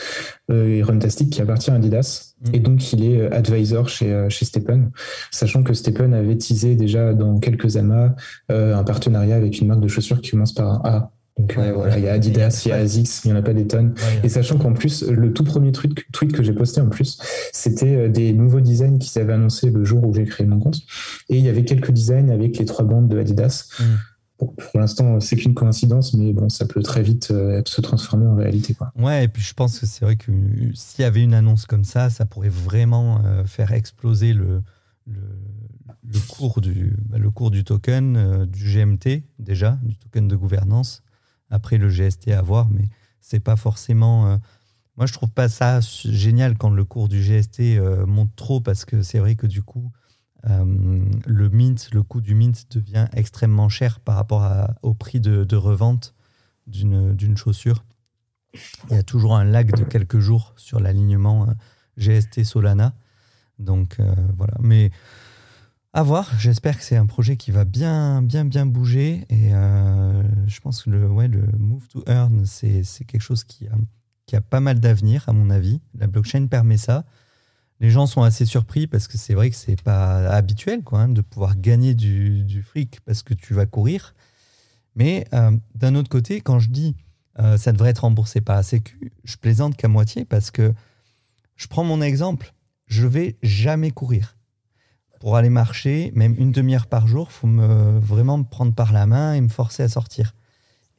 [0.50, 2.36] euh, et Runtastic qui appartient à Adidas.
[2.42, 2.56] Mm.
[2.56, 4.92] Et donc, il est advisor chez, chez Stephen,
[5.30, 8.16] sachant que Stephen avait teasé déjà dans quelques amas
[8.50, 11.12] un partenariat avec une marque de chaussures qui commence par un A.
[11.38, 13.54] Donc voilà, il y a Adidas, il y a Asics, il n'y en a pas
[13.54, 13.94] des tonnes.
[14.24, 17.20] et sachant qu'en plus, le tout premier tweet, tweet que j'ai posté en plus,
[17.52, 20.82] c'était des nouveaux designs qu'ils avaient annoncés le jour où j'ai créé mon compte.
[21.30, 23.70] Et il y avait quelques designs avec les trois bandes de Adidas.
[23.80, 23.84] Mm
[24.48, 28.36] pour l'instant, c'est qu'une coïncidence, mais bon, ça peut très vite euh, se transformer en
[28.36, 28.74] réalité.
[28.74, 28.92] Quoi.
[28.96, 30.32] Ouais, et puis je pense que c'est vrai que
[30.74, 34.64] s'il y avait une annonce comme ça, ça pourrait vraiment euh, faire exploser le,
[35.06, 40.36] le, cours, du, bah, le cours du token, euh, du GMT déjà, du token de
[40.36, 41.04] gouvernance.
[41.50, 42.90] Après, le GST à voir, mais
[43.20, 44.40] c'est pas forcément.
[44.96, 47.78] moi, je trouve pas ça génial quand le cours du GST
[48.08, 49.92] monte trop, parce que c'est vrai que du coup,
[50.50, 50.66] euh,
[51.26, 54.50] le mint, le coût du mint devient extrêmement cher par rapport
[54.82, 56.16] au prix de, revente
[56.68, 57.84] d'une chaussure.
[58.90, 61.54] Il y a toujours un lag de quelques jours sur l'alignement euh,
[61.98, 62.94] GST Solana.
[63.60, 64.56] Donc euh, voilà.
[64.60, 64.92] Mais
[65.94, 66.30] à voir.
[66.40, 69.26] J'espère que c'est un projet qui va bien, bien, bien bouger.
[69.30, 73.76] Et je pense que le, ouais, le Move to Earn, c'est quelque chose qui a,
[74.26, 75.82] qui a pas mal d'avenir, à mon avis.
[75.94, 77.06] La blockchain permet ça
[77.82, 81.10] les gens sont assez surpris parce que c'est vrai que c'est pas habituel quoi, hein,
[81.10, 84.14] de pouvoir gagner du, fric parce que tu vas courir.
[84.96, 86.96] Mais euh, d'un autre côté, quand je dis
[87.40, 90.74] euh, ça devrait être remboursé par la Sécu, je plaisante qu'à moitié parce que
[91.56, 92.54] je prends mon exemple,
[92.86, 94.38] je vais jamais courir.
[95.20, 98.94] Pour aller marcher, même une demi-heure par jour, il faut me, vraiment me prendre par
[98.94, 100.36] la main et me forcer à sortir.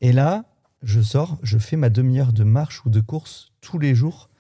[0.01, 0.45] Et là,
[0.83, 4.31] je sors, je fais ma demi-heure de marche ou de course tous les jours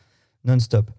[0.45, 0.91] non-stop.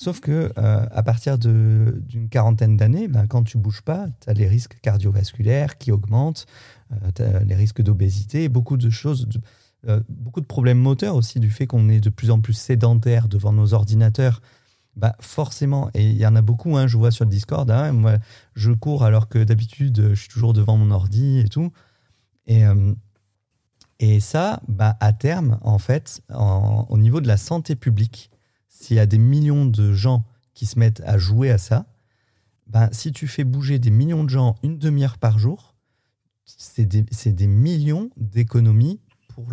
[0.00, 4.32] Sauf que euh, à partir d'une quarantaine d'années, ben, quand tu bouges pas, tu as
[4.32, 6.46] les risques cardiovasculaires qui augmentent,
[6.90, 9.28] euh, as les risques d'obésité, beaucoup de choses,
[9.86, 13.28] euh, beaucoup de problèmes moteurs aussi du fait qu'on est de plus en plus sédentaire
[13.28, 14.40] devant nos ordinateurs.
[14.96, 17.92] Bah forcément, et il y en a beaucoup, hein, je vois sur le Discord, hein,
[17.92, 18.14] moi
[18.54, 21.72] je cours alors que d'habitude je suis toujours devant mon ordi et tout.
[22.46, 22.62] Et,
[23.98, 28.29] et ça, bah, à terme, en fait, au niveau de la santé publique,
[28.80, 30.24] s'il y a des millions de gens
[30.54, 31.86] qui se mettent à jouer à ça,
[32.66, 35.74] ben, si tu fais bouger des millions de gens une demi-heure par jour,
[36.44, 39.48] c'est des, millions d'économies pour,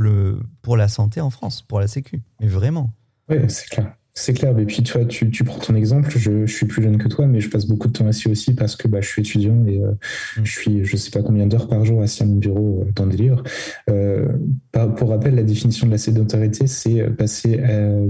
[0.62, 2.24] pour la santé en France, pour la Sécu.
[2.40, 2.92] Mais vraiment.
[3.30, 3.96] Oui, c'est clair.
[4.20, 6.98] C'est clair, et puis toi, tu, tu, prends ton exemple, je, je, suis plus jeune
[6.98, 9.22] que toi, mais je passe beaucoup de temps assis aussi parce que bah, je suis
[9.22, 10.44] étudiant et euh, mm.
[10.44, 13.06] je suis, je sais pas combien d'heures par jour assis à mon bureau euh, dans
[13.06, 13.44] des livres.
[13.92, 14.26] Euh,
[14.98, 17.60] pour rappel, la définition de la sédentarité, c'est passer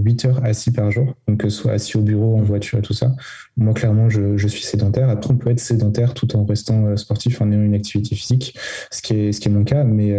[0.01, 2.45] 8 heures assis par jour, donc que ce soit assis au bureau, en mm.
[2.45, 3.13] voiture et tout ça.
[3.57, 5.09] Moi, clairement, je, je, suis sédentaire.
[5.09, 8.57] Après, on peut être sédentaire tout en restant sportif, en ayant une activité physique,
[8.91, 10.13] ce qui est, ce qui est mon cas, mais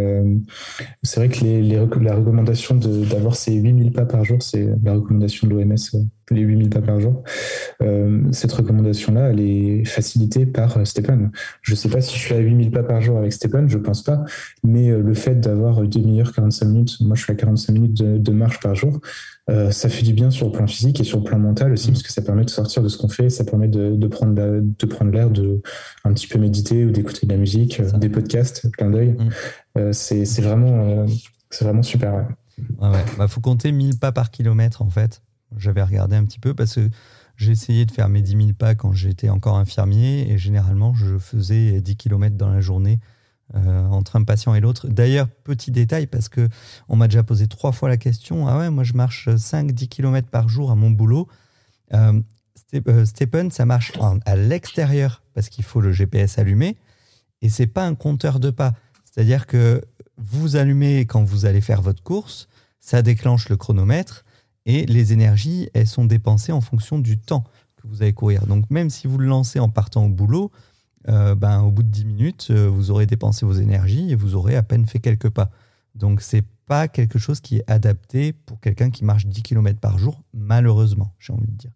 [1.03, 4.95] c'est vrai que les, les, la recommandation d'avoir ces 8000 pas par jour, c'est la
[4.95, 7.23] recommandation de l'OMS SMS les 8000 pas par jour.
[8.33, 11.31] cette recommandation-là, elle est facilitée par Stephen.
[11.63, 13.79] Je ne sais pas si je suis à 8000 pas par jour avec Stephen, je
[13.79, 14.25] pense pas,
[14.63, 18.61] mais le fait d'avoir demi-heure, 45 minutes, moi je suis à 45 minutes de marche
[18.61, 19.01] par jour,
[19.51, 21.89] euh, ça fait du bien sur le plan physique et sur le plan mental aussi,
[21.89, 21.95] mm.
[21.95, 24.87] parce que ça permet de sortir de ce qu'on fait, ça permet de, prendre de
[24.87, 25.63] prendre l'air, de
[26.05, 29.13] un petit peu méditer ou d'écouter de la musique, euh, des podcasts, plein d'œil.
[29.13, 29.29] Mm.
[29.79, 31.07] Euh, c'est vraiment,
[31.61, 32.29] vraiment super.
[32.59, 32.65] Il
[33.17, 35.23] bah, faut compter 1000 pas par kilomètre en fait.
[35.57, 36.91] J'avais regardé un petit peu parce que
[37.37, 41.19] j'ai essayé de faire mes 10 000 pas quand j'étais encore infirmier et généralement je
[41.19, 42.99] faisais 10 km dans la journée
[43.55, 44.89] euh, entre un patient et l'autre.
[44.89, 46.51] D'ailleurs, petit détail, parce que
[46.89, 50.29] on m'a déjà posé trois fois la question, ah ouais, moi je marche 5-10 km
[50.29, 51.29] par jour à mon boulot.
[51.95, 52.21] Euh,
[52.89, 53.93] euh Stephen, ça marche
[54.27, 56.77] à l'extérieur parce qu'il faut le GPS allumé
[57.41, 58.75] et c'est pas un compteur de pas.
[59.05, 59.81] C'est-à-dire que
[60.19, 62.49] vous allumez quand vous allez faire votre course,
[62.81, 64.27] ça déclenche le chronomètre
[64.67, 67.45] et les énergies, elles sont dépensées en fonction du temps
[67.77, 68.47] que vous allez courir.
[68.47, 70.51] Donc même si vous le lancez en partant au boulot,
[71.09, 74.35] euh, ben, au bout de 10 minutes, euh, vous aurez dépensé vos énergies et vous
[74.35, 75.51] aurez à peine fait quelques pas.
[75.95, 79.99] Donc, c'est pas quelque chose qui est adapté pour quelqu'un qui marche 10 km par
[79.99, 81.73] jour, malheureusement, j'ai envie de dire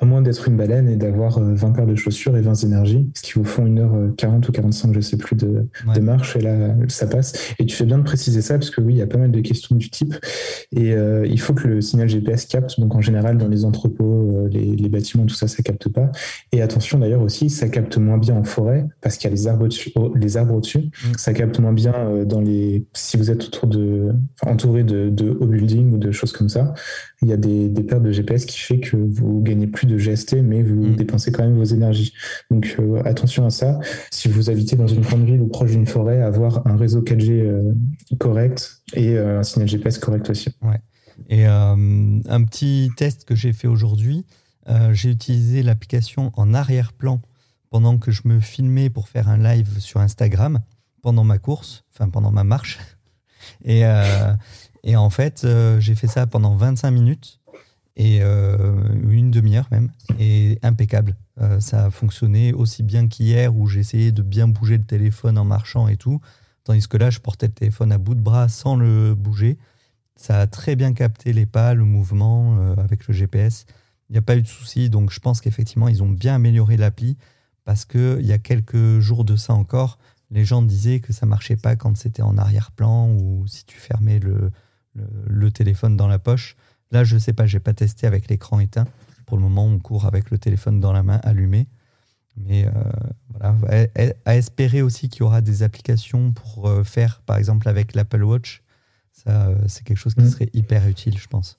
[0.00, 3.10] à moins d'être une baleine et d'avoir 20 euh, paires de chaussures et 20 énergies,
[3.14, 6.00] ce qui vous font une heure 40 euh, ou 45, je sais plus, de, de,
[6.00, 7.52] marche, et là, ça passe.
[7.58, 9.32] Et tu fais bien de préciser ça, parce que oui, il y a pas mal
[9.32, 10.14] de questions du type,
[10.74, 14.46] et euh, il faut que le signal GPS capte, donc en général, dans les entrepôts,
[14.50, 16.10] les, les, bâtiments, tout ça, ça capte pas.
[16.52, 19.48] Et attention d'ailleurs aussi, ça capte moins bien en forêt, parce qu'il y a les
[19.48, 20.78] arbres au-dessus, les arbres au-dessus.
[20.78, 21.12] Mm.
[21.16, 24.12] ça capte moins bien dans les, si vous êtes autour de,
[24.46, 26.72] entouré de, de hauts buildings ou de choses comme ça,
[27.20, 29.98] il y a des, des paires de GPS qui fait que vous gagnez plus de
[29.98, 30.96] GST, mais vous mm.
[30.96, 32.12] dépensez quand même vos énergies.
[32.50, 33.78] Donc euh, attention à ça.
[34.10, 37.30] Si vous habitez dans une grande ville ou proche d'une forêt, avoir un réseau 4G
[37.30, 37.74] euh,
[38.18, 40.50] correct et euh, un signal GPS correct aussi.
[40.62, 40.80] Ouais.
[41.28, 44.24] Et un petit test que j'ai fait aujourd'hui,
[44.92, 47.20] j'ai utilisé l'application en arrière-plan
[47.70, 50.60] pendant que je me filmais pour faire un live sur Instagram
[51.02, 52.78] pendant ma course, enfin pendant ma marche.
[53.64, 53.82] Et,
[54.84, 55.44] et en fait,
[55.80, 57.37] j'ai fait ça pendant 25 minutes
[57.98, 58.80] et euh,
[59.10, 59.90] une demi-heure même,
[60.20, 61.16] et impeccable.
[61.40, 65.44] Euh, ça a fonctionné aussi bien qu'hier où j'essayais de bien bouger le téléphone en
[65.44, 66.20] marchant et tout,
[66.62, 69.58] tandis que là, je portais le téléphone à bout de bras sans le bouger.
[70.14, 73.66] Ça a très bien capté les pas, le mouvement euh, avec le GPS.
[74.08, 76.76] Il n'y a pas eu de souci, donc je pense qu'effectivement, ils ont bien amélioré
[76.76, 77.16] l'appli
[77.64, 79.98] parce qu'il y a quelques jours de ça encore,
[80.30, 84.18] les gens disaient que ça marchait pas quand c'était en arrière-plan ou si tu fermais
[84.20, 84.50] le,
[84.94, 86.56] le téléphone dans la poche.
[86.90, 88.86] Là, je ne sais pas, j'ai pas testé avec l'écran éteint.
[89.26, 91.66] Pour le moment, on court avec le téléphone dans la main allumé.
[92.46, 92.70] Mais euh,
[93.30, 93.56] voilà,
[94.24, 98.22] à, espérer aussi qu'il y aura des applications pour euh, faire, par exemple, avec l'Apple
[98.22, 98.62] Watch.
[99.12, 100.30] Ça, euh, c'est quelque chose qui mm.
[100.30, 101.58] serait hyper utile, je pense.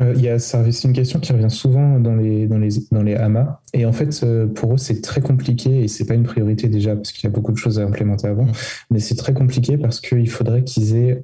[0.00, 3.60] Il c'est une question qui revient souvent dans les, dans les, dans les AMA.
[3.74, 4.24] Et en fait,
[4.54, 7.30] pour eux, c'est très compliqué et c'est pas une priorité déjà parce qu'il y a
[7.30, 8.46] beaucoup de choses à implémenter avant.
[8.46, 8.52] Mm.
[8.90, 11.20] Mais c'est très compliqué parce qu'il faudrait qu'ils aient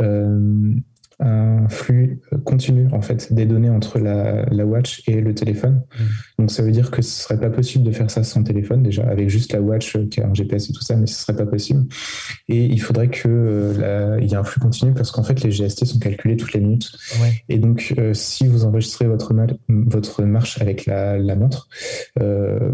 [1.21, 5.83] un flux continu en fait des données entre la, la watch et le téléphone.
[5.99, 6.05] Mm.
[6.39, 9.03] Donc ça veut dire que ce serait pas possible de faire ça sans téléphone déjà,
[9.09, 11.47] avec juste la watch qui a un GPS et tout ça, mais ce serait pas
[11.47, 11.87] possible.
[12.49, 15.51] Et il faudrait que euh, il y ait un flux continu parce qu'en fait les
[15.51, 16.93] GST sont calculés toutes les minutes.
[17.49, 19.35] Et donc euh, si vous enregistrez votre,
[19.69, 21.69] votre marche avec la, la montre,
[22.21, 22.71] euh,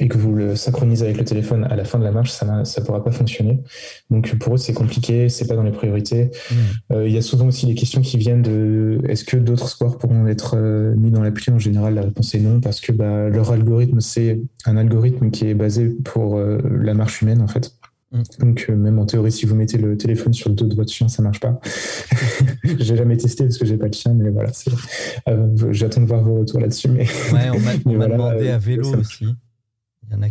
[0.00, 2.46] et que vous le synchronisez avec le téléphone à la fin de la marche, ça
[2.46, 3.62] ne pourra pas fonctionner.
[4.08, 6.30] Donc pour eux, c'est compliqué, c'est pas dans les priorités.
[6.50, 6.54] Hmm.
[6.94, 9.98] Euh, il y a souvent aussi des questions qui viennent de est-ce que d'autres sports
[9.98, 13.28] pourront être euh, mis dans l'appli En général, la réponse est non, parce que bah,
[13.28, 17.74] leur algorithme, c'est un algorithme qui est basé pour euh, la marche humaine, en fait.
[18.12, 18.22] Hmm.
[18.38, 21.08] Donc même en théorie, si vous mettez le téléphone sur le dos de votre chien,
[21.08, 21.60] ça marche pas.
[22.64, 24.50] j'ai jamais testé parce que j'ai pas de chien, mais voilà.
[25.72, 26.88] J'attends de voir vos retours là-dessus.
[26.88, 29.26] Mais ouais, on m'a demandé à vélo aussi.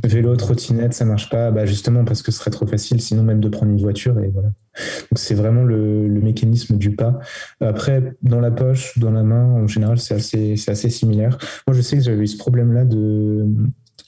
[0.03, 3.39] Vélo, trottinette, ça marche pas, bah justement parce que ce serait trop facile, sinon même
[3.39, 4.49] de prendre une voiture et voilà.
[4.49, 7.19] Donc c'est vraiment le, mécanisme du pas.
[7.61, 11.37] Après, dans la poche, dans la main, en général, c'est assez, c'est assez similaire.
[11.67, 13.45] Moi, je sais que j'avais eu ce problème-là de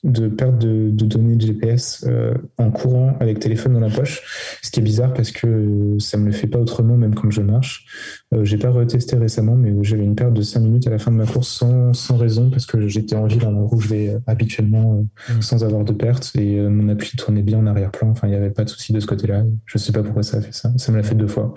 [0.04, 4.72] de perte de, données de GPS euh, en courant avec téléphone dans la poche, ce
[4.72, 7.86] qui est bizarre parce que ça me le fait pas autrement même quand je marche.
[8.34, 11.12] Euh, j'ai pas retesté récemment, mais j'avais une perte de 5 minutes à la fin
[11.12, 15.06] de ma course sans, sans raison parce que j'étais en ville où je vais habituellement
[15.30, 15.42] euh, mmh.
[15.42, 18.10] sans avoir de perte et mon appli tournait bien en arrière-plan.
[18.10, 19.44] Enfin, il n'y avait pas de souci de ce côté-là.
[19.66, 20.72] Je sais pas pourquoi ça a fait ça.
[20.78, 21.54] Ça me l'a fait deux fois.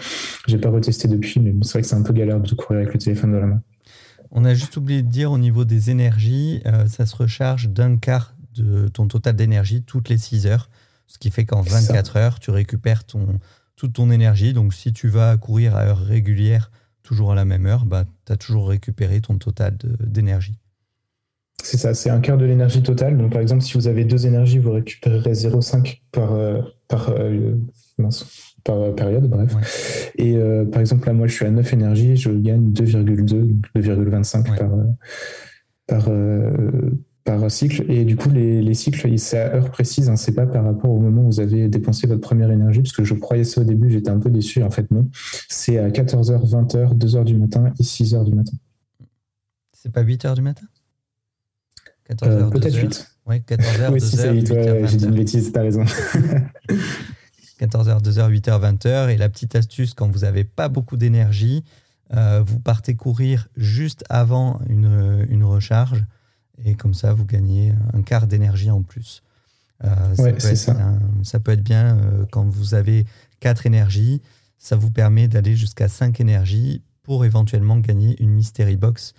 [0.47, 2.93] J'ai pas retesté depuis, mais c'est vrai que c'est un peu galère de courir avec
[2.93, 3.63] le téléphone dans la main.
[4.31, 8.34] On a juste oublié de dire au niveau des énergies, ça se recharge d'un quart
[8.55, 10.71] de ton total d'énergie toutes les 6 heures.
[11.07, 13.39] Ce qui fait qu'en 24 heures, tu récupères ton,
[13.77, 14.53] toute ton énergie.
[14.53, 16.71] Donc si tu vas courir à heure régulière
[17.03, 20.59] toujours à la même heure, bah, tu as toujours récupéré ton total d'énergie.
[21.63, 23.17] C'est ça, c'est un quart de l'énergie totale.
[23.17, 27.55] Donc, par exemple, si vous avez deux énergies, vous récupérerez 0,5 par, euh, par, euh,
[28.65, 30.13] par euh, période, bref.
[30.19, 30.37] Et
[30.71, 34.71] par exemple, là, moi, je suis à 9 énergies, je gagne 2,2, 2,25 par,
[35.87, 36.11] par,
[37.25, 37.91] par cycle.
[37.91, 40.91] Et du coup, les, les cycles, c'est à heure précise, hein, c'est pas par rapport
[40.91, 43.65] au moment où vous avez dépensé votre première énergie, parce que je croyais ça au
[43.65, 45.09] début, j'étais un peu déçu, en fait, non.
[45.49, 48.53] C'est à 14h, 20h, 2h du matin et 6h du matin.
[49.73, 50.67] C'est pas 8h du matin?
[52.11, 53.11] 14h, euh, Peut-être 8.
[53.27, 55.85] Oui, 14h, oui, 2h, si 8, 8h, ouais, J'ai dit une bêtise, t'as raison.
[57.61, 59.09] 14h, 2h, 8h, 20h.
[59.09, 61.65] Et la petite astuce, quand vous n'avez pas beaucoup d'énergie,
[62.15, 66.05] euh, vous partez courir juste avant une, une recharge
[66.63, 69.23] et comme ça, vous gagnez un quart d'énergie en plus.
[69.83, 70.77] Euh, ça, peut ça.
[71.23, 73.07] ça, peut être bien euh, quand vous avez
[73.41, 74.23] quatre énergies,
[74.57, 79.15] ça vous permet d'aller jusqu'à 5 énergies pour éventuellement gagner une Mystery Box.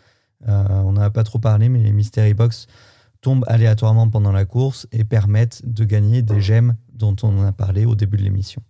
[0.47, 2.67] Euh, on n'en a pas trop parlé, mais les Mystery Box
[3.21, 7.51] tombent aléatoirement pendant la course et permettent de gagner des gemmes dont on en a
[7.51, 8.61] parlé au début de l'émission.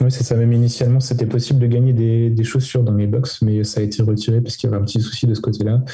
[0.00, 0.34] Oui, c'est ça.
[0.34, 4.02] Même initialement, c'était possible de gagner des, chaussures dans mes box, mais ça a été
[4.02, 5.84] retiré parce qu'il y avait un petit souci de ce côté-là.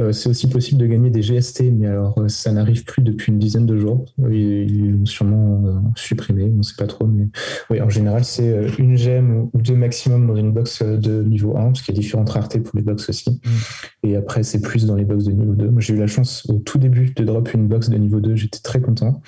[0.00, 3.30] Euh, c'est aussi possible de gagner des GST, mais alors euh, ça n'arrive plus depuis
[3.30, 4.06] une dizaine de jours.
[4.28, 7.06] Ils l'ont sûrement euh, supprimé, on ne sait pas trop.
[7.06, 7.28] Mais
[7.70, 11.66] oui, en général, c'est une gemme ou deux maximum dans une box de niveau 1,
[11.66, 13.30] parce qu'il y a différentes raretés pour les box aussi.
[13.30, 14.08] Mm.
[14.08, 15.70] Et après, c'est plus dans les box de niveau 2.
[15.70, 18.34] Moi, j'ai eu la chance au tout début de drop une box de niveau 2,
[18.34, 19.22] j'étais très content.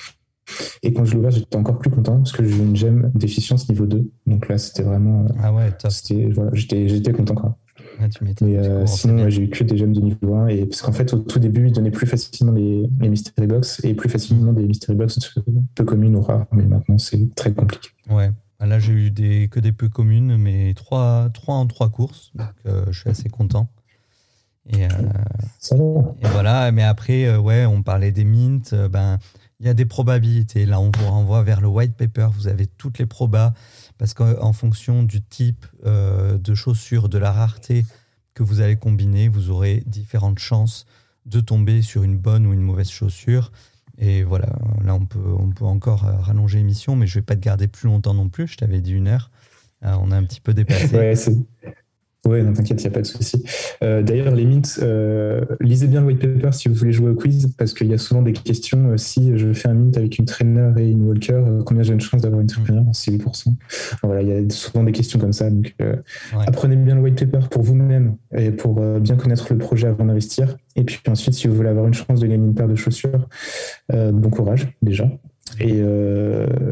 [0.83, 3.69] Et quand je l'ai ouvert, j'étais encore plus content parce que j'ai une gemme d'efficience
[3.69, 4.09] niveau 2.
[4.27, 5.25] Donc là, c'était vraiment.
[5.25, 5.73] Euh, ah ouais,
[6.33, 7.57] Voilà, j'étais content quand
[8.01, 8.11] même.
[8.41, 10.49] mais euh, sinon, j'ai eu que des gemmes de niveau 1.
[10.49, 13.81] Et, parce qu'en fait, au tout début, ils donnaient plus facilement les, les Mystery Box
[13.85, 15.19] et plus facilement des Mystery Box
[15.75, 16.47] peu communes ou rares.
[16.53, 17.91] Mais maintenant, c'est très compliqué.
[18.11, 18.31] Ouais.
[18.59, 22.33] Bah là, j'ai eu des, que des peu communes, mais 3, 3 en 3 courses.
[22.35, 23.69] Donc, euh, je suis assez content.
[24.69, 26.15] Et, va.
[26.21, 28.89] et, voilà, mais après, ouais, on parlait des mints.
[28.91, 29.19] ben,
[29.61, 30.67] il y a des probabilités.
[30.67, 32.29] Là, on vous renvoie vers le white paper.
[32.33, 33.55] Vous avez toutes les probas
[33.99, 37.85] parce qu'en fonction du type euh, de chaussure, de la rareté
[38.35, 40.87] que vous allez combiner, vous aurez différentes chances
[41.25, 43.51] de tomber sur une bonne ou une mauvaise chaussure.
[43.99, 44.49] Et voilà,
[44.85, 47.41] là, on peut, on peut encore euh, rallonger l'émission, mais je ne vais pas te
[47.41, 48.47] garder plus longtemps non plus.
[48.47, 49.31] Je t'avais dit une heure.
[49.85, 51.15] Euh, on a un petit peu dépassé.
[52.27, 53.45] Oui, non, t'inquiète, il n'y a pas de souci.
[53.83, 57.15] Euh, d'ailleurs, les mints, euh, lisez bien le white paper si vous voulez jouer au
[57.15, 58.91] quiz, parce qu'il y a souvent des questions.
[58.91, 62.01] Euh, si je fais un mint avec une trainer et une walker, combien j'ai une
[62.01, 63.55] chance d'avoir une trainer C'est 8%.
[64.03, 65.51] voilà, il y a souvent des questions comme ça.
[65.51, 65.75] Donc,
[66.47, 70.57] apprenez bien le white paper pour vous-même et pour bien connaître le projet avant d'investir.
[70.75, 73.29] Et puis ensuite, si vous voulez avoir une chance de gagner une paire de chaussures,
[73.93, 75.09] bon courage déjà.
[75.61, 75.81] Et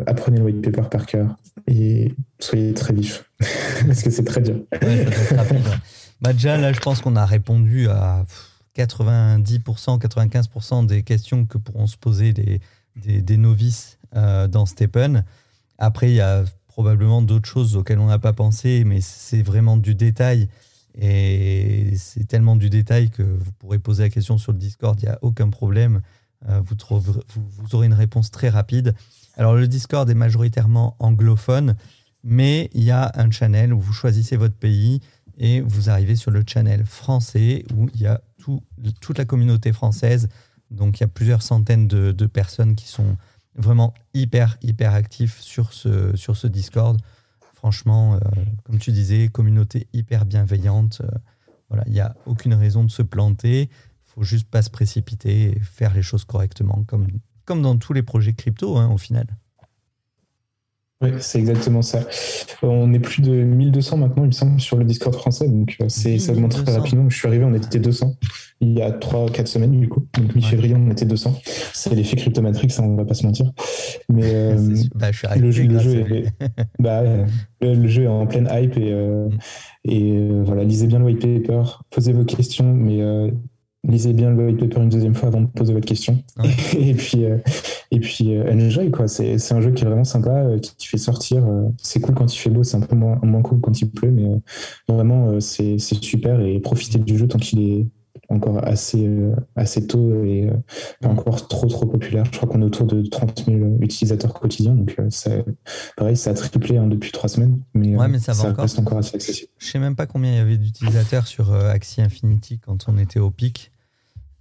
[0.07, 3.31] apprenez le white paper par cœur et soyez très vif
[3.87, 4.57] parce que c'est très dur.
[6.20, 8.25] bah déjà, là, je pense qu'on a répondu à
[8.77, 12.61] 90%, 95% des questions que pourront se poser des,
[12.97, 15.25] des, novices euh, dans Stepen.
[15.79, 19.77] Après, il y a probablement d'autres choses auxquelles on n'a pas pensé, mais c'est vraiment
[19.77, 20.49] du détail.
[21.01, 25.07] Et c'est tellement du détail que vous pourrez poser la question sur le Discord, il
[25.07, 26.03] n'y a aucun problème.
[26.49, 28.95] Euh, vous, aurez une réponse très rapide.
[29.36, 31.76] Alors, le Discord est majoritairement anglophone,
[32.22, 35.01] mais il y a un channel où vous choisissez votre pays
[35.38, 38.62] et vous arrivez sur le channel français où il y a tout,
[39.01, 40.28] toute la communauté française.
[40.70, 43.16] Donc il y a plusieurs centaines de, personnes qui sont
[43.57, 46.99] vraiment hyper, hyper actifs sur ce, sur ce Discord.
[47.55, 48.18] Franchement, euh,
[48.64, 51.01] comme tu disais, communauté hyper bienveillante.
[51.03, 51.18] Euh,
[51.68, 53.70] voilà, il n'y a aucune raison de se planter.
[54.14, 57.08] Faut juste pas se précipiter et faire les choses correctement, comme,
[57.44, 59.26] comme dans tous les projets crypto hein, au final.
[61.02, 62.00] Oui, c'est exactement ça.
[62.62, 65.48] On est plus de 1200 maintenant, il me semble, sur le Discord français.
[65.48, 67.08] Donc, euh, c'est, ça augmente très rapidement.
[67.10, 68.14] Je suis arrivé, on était 200
[68.60, 70.06] il y a 3-4 semaines, du coup.
[70.16, 71.40] Donc, mi-février, on était 200.
[71.44, 73.50] C'est l'effet Cryptomatrix, hein, on va pas se mentir.
[74.08, 74.56] Mais euh,
[74.94, 76.26] bah, je suis le, jeu, le, jeu est,
[76.78, 77.02] bah,
[77.60, 79.28] le, jeu est en pleine hype et, euh,
[79.84, 83.02] et voilà, lisez bien le white paper, posez vos questions, mais
[83.87, 86.22] lisez bien le white paper une deuxième fois avant de poser votre question.
[86.78, 87.39] et puis, euh,
[87.91, 89.09] et puis euh, enjoy, quoi.
[89.09, 91.45] C'est, c'est un jeu qui est vraiment sympa, euh, qui, fait sortir.
[91.78, 94.11] c'est cool quand il fait beau, c'est un peu moins, moins cool quand il pleut,
[94.11, 94.28] mais
[94.89, 97.87] vraiment, c'est, c'est super et profitez du jeu tant qu'il est
[98.28, 99.09] encore assez,
[99.57, 100.49] assez tôt et
[101.01, 102.24] pas encore trop trop populaire.
[102.30, 104.74] Je crois qu'on est autour de 30 000 utilisateurs quotidiens.
[104.74, 105.30] Donc, ça,
[105.97, 107.61] pareil, ça a triplé hein, depuis trois semaines.
[107.74, 108.62] Mais, ouais, mais ça, va encore.
[108.62, 109.51] reste encore assez accessible.
[109.59, 113.20] Je sais même pas combien il y avait d'utilisateurs sur Axie Infinity quand on était
[113.20, 113.72] au pic.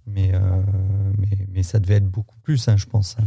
[0.06, 0.38] Mais, euh,
[1.18, 3.16] mais, mais, ça devait être beaucoup plus, hein, je pense.
[3.18, 3.24] Hein.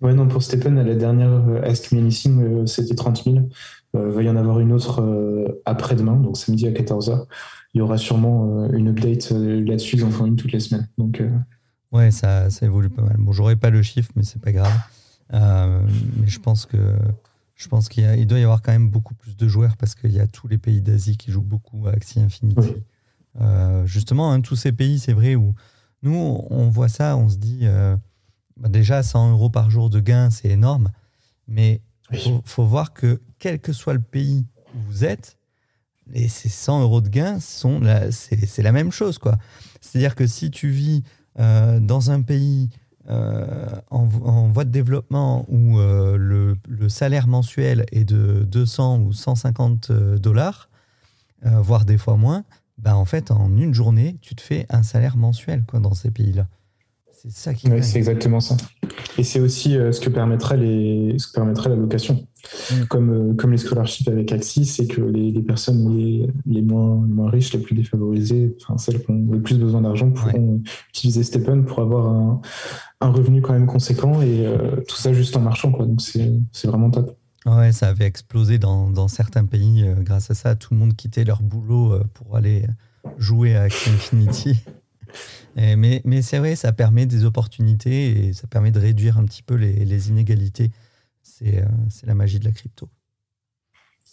[0.00, 3.48] Ouais, non, pour Stephen, à la dernière Ask Me Anything, c'était 30 000.
[3.94, 7.26] Il va y en avoir une autre après-demain, donc samedi à 14h.
[7.74, 10.88] Il y aura sûrement une update là-dessus, ils en font une toutes les semaines.
[10.98, 11.22] Donc,
[11.92, 13.16] Ouais, ça, ça évolue pas mal.
[13.18, 14.76] Bon, j'aurais pas le chiffre, mais c'est pas grave.
[15.32, 16.76] mais je pense que
[17.54, 20.20] je pense qu'il doit y avoir quand même beaucoup plus de joueurs parce qu'il y
[20.20, 22.74] a tous les pays d'Asie qui jouent beaucoup à Axie Infinity.
[23.40, 25.54] Euh, justement, hein, tous ces pays, c'est vrai, où
[26.02, 26.14] nous,
[26.50, 27.96] on voit ça, on se dit, euh,
[28.56, 30.90] bah, déjà, 100 euros par jour de gain, c'est énorme,
[31.48, 31.80] mais
[32.12, 35.38] il faut, voir que quel que soit le pays où vous êtes,
[36.12, 39.18] et ces 100 euros de gain, c'est la même chose.
[39.18, 39.38] quoi.
[39.80, 41.02] C'est-à-dire que si tu vis
[41.40, 42.68] euh, dans un pays
[43.08, 46.56] en, voie de développement où le,
[46.88, 50.68] salaire mensuel est de 200 ou 150 euh, dollars,
[51.42, 52.44] voire des fois moins,
[52.84, 56.10] ben en fait, en une journée, tu te fais un salaire mensuel quoi, dans ces
[56.10, 56.46] pays-là.
[57.12, 57.68] C'est ça qui.
[57.82, 58.56] c'est exactement ça.
[59.16, 62.26] Et c'est aussi euh, ce que permettrait les, ce que permettrait la location.
[62.70, 62.84] Mm.
[62.90, 67.02] Comme, euh, comme les scholarships avec Axis, c'est que les, les personnes les, les, moins,
[67.06, 70.60] les moins riches, les plus défavorisées, enfin celles qui ont le plus besoin d'argent, pourront
[70.90, 72.42] utiliser Stephen pour avoir un,
[73.00, 75.72] un, revenu quand même conséquent et euh, tout ça juste en marchant.
[75.72, 75.86] Quoi.
[75.86, 77.16] Donc c'est vraiment top.
[77.46, 79.84] Ouais, ça avait explosé dans, dans certains pays.
[79.98, 82.66] grâce à ça, tout le monde quittait leur boulot pour aller
[83.18, 84.58] jouer à Axie Infinity
[85.56, 89.42] mais, mais c'est vrai, ça permet des opportunités et ça permet de réduire un petit
[89.42, 90.70] peu les, les inégalités.
[91.22, 91.66] C'est euh,
[92.04, 92.88] la magie de la crypto.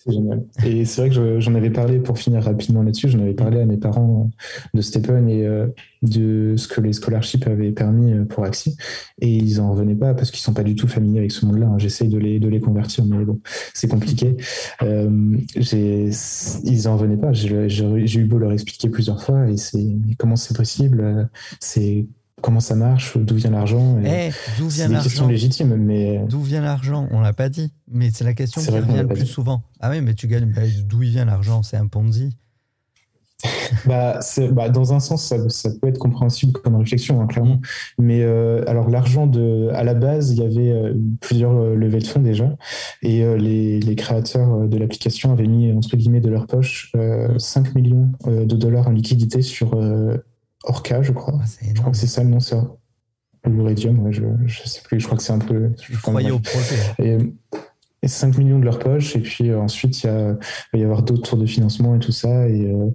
[0.03, 0.43] C'est génial.
[0.65, 3.65] Et c'est vrai que j'en avais parlé, pour finir rapidement là-dessus, j'en avais parlé à
[3.65, 4.31] mes parents
[4.73, 5.67] de Stephen et euh,
[6.01, 8.75] de ce que les scholarships avaient permis euh, pour Axie.
[9.19, 11.67] Et ils n'en revenaient pas parce qu'ils sont pas du tout familiers avec ce monde-là.
[11.67, 11.77] Hein.
[11.77, 13.39] J'essaye de les, de les convertir, mais bon,
[13.75, 14.37] c'est compliqué.
[14.81, 17.31] Euh, ils n'en revenaient pas.
[17.33, 19.85] J'ai eu beau leur expliquer plusieurs fois et c'est
[20.17, 21.29] comment c'est possible
[22.41, 23.97] comment ça marche, d'où vient l'argent.
[24.03, 26.21] Eh, d'où vient l'argent C'est question légitime, mais.
[26.27, 29.25] D'où vient l'argent On l'a pas dit, mais c'est la question qui revient le plus
[29.25, 29.63] souvent.
[29.79, 30.51] Ah oui, mais tu gagnes.
[30.51, 32.35] Bah, d'où il vient l'argent C'est un Ponzi.
[33.85, 34.19] bah,
[34.51, 37.55] bah, dans un sens, ça, ça, peut être compréhensible comme réflexion, hein, clairement.
[37.55, 37.61] Mm.
[37.99, 41.99] Mais euh, alors, l'argent de, à la base, il y avait euh, plusieurs euh, levées
[41.99, 42.55] de fonds déjà,
[43.01, 46.91] et les, les, créateurs de l'application avaient mis entre guillemets de leur poche
[47.37, 49.75] 5 millions de dollars en liquidité sur
[50.63, 51.39] Orca, je crois.
[51.41, 52.57] Ah, je crois que c'est ça le nom, c'est
[53.43, 55.71] L'Uridium, je, je sais plus, je crois que c'est un peu.
[55.81, 56.75] Je croyais au projet.
[56.99, 57.17] Et,
[58.03, 60.79] et 5 millions de leur poche, et puis euh, ensuite il, y a, il va
[60.79, 62.47] y avoir d'autres tours de financement et tout ça.
[62.49, 62.87] Et euh,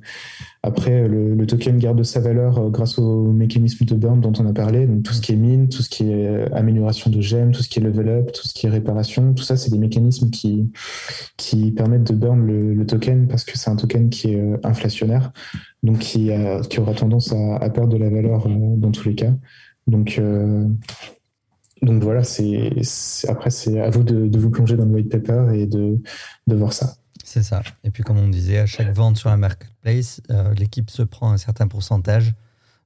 [0.65, 4.53] après, le, token garde sa valeur euh, grâce au mécanisme de burn dont on a
[4.53, 4.87] parlé.
[4.87, 7.69] Donc tout ce qui est mine, tout ce qui est amélioration de gemmes, tout ce
[7.69, 10.73] qui est level up, tout ce qui est réparation, tout ça, c'est des mécanismes qui,
[11.37, 15.33] qui permettent de burn le, token parce que c'est un token qui est inflationnaire,
[15.83, 16.31] donc qui,
[16.71, 19.33] qui aura tendance à, à, perdre de la valeur dans tous les cas.
[19.89, 20.21] Donc
[21.83, 22.73] donc voilà, c'est
[23.29, 25.99] après c'est à vous de, vous plonger dans le white paper et de,
[26.47, 26.97] de voir ça.
[27.25, 27.63] C'est ça.
[27.85, 31.33] Et puis comme on disait, à chaque vente sur un marketplace, euh, l'équipe se prend
[31.33, 32.35] un certain pourcentage.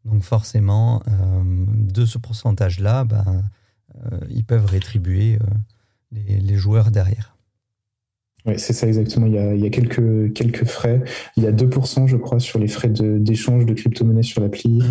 [0.04, 3.44] Donc forcément, euh, de ce pourcentage-là, ben,
[3.96, 5.38] euh, ils peuvent rétribuer
[6.10, 7.36] les, les, joueurs derrière.
[8.46, 9.26] Oui, c'est ça exactement.
[9.26, 11.02] Il y, a, il y a, quelques, quelques frais.
[11.36, 14.82] Il y a 2%, je crois, sur les frais d'échange de, crypto-monnaies sur l'appli.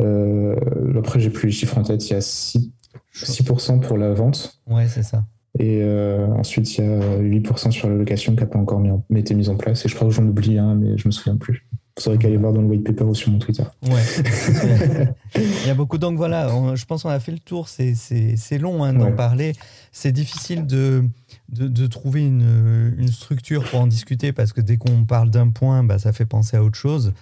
[0.00, 0.98] Mmh.
[0.98, 2.04] après, j'ai plus les chiffres en tête.
[2.10, 2.72] Il y a 6
[3.14, 4.60] 6% pour la vente.
[4.66, 5.24] Ouais, c'est ça.
[5.58, 8.92] Et euh, ensuite, il y a 8% sur la location qui n'a pas encore mis
[9.18, 9.84] été mise en place.
[9.84, 11.66] Et je crois que j'en oublie un, mais je me souviens plus.
[11.96, 13.64] Vous saurez qu'à aller voir dans le white paper ou sur mon Twitter.
[13.82, 14.02] Ouais.
[15.34, 15.98] il y a beaucoup.
[15.98, 17.68] Donc voilà, je pense qu'on a fait le tour.
[17.68, 19.52] C'est long hein, d'en parler.
[19.90, 21.02] C'est difficile de,
[21.48, 25.82] de, trouver une, une, structure pour en discuter parce que dès qu'on parle d'un point,
[25.82, 27.14] bah, ça fait penser à autre chose.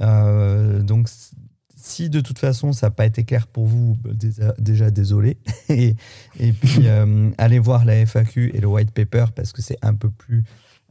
[0.00, 1.08] Euh, donc
[1.82, 3.96] si de toute façon ça n'a pas été clair pour vous,
[4.58, 5.36] déjà, désolé.
[5.68, 5.94] et,
[6.52, 10.08] puis euh, allez voir la FAQ et le white paper parce que c'est un peu
[10.08, 10.44] plus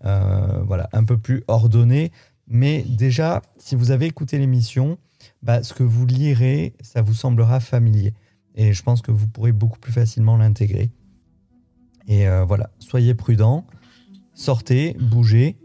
[0.03, 2.11] euh, voilà un peu plus ordonné.
[2.47, 4.97] Mais déjà, si vous avez écouté l'émission,
[5.41, 8.13] bah, ce que vous lirez, ça vous semblera familier.
[8.55, 10.91] Et je pense que vous pourrez beaucoup plus facilement l'intégrer.
[12.07, 13.65] Et euh, voilà, soyez prudents,
[14.33, 15.55] sortez, bougez.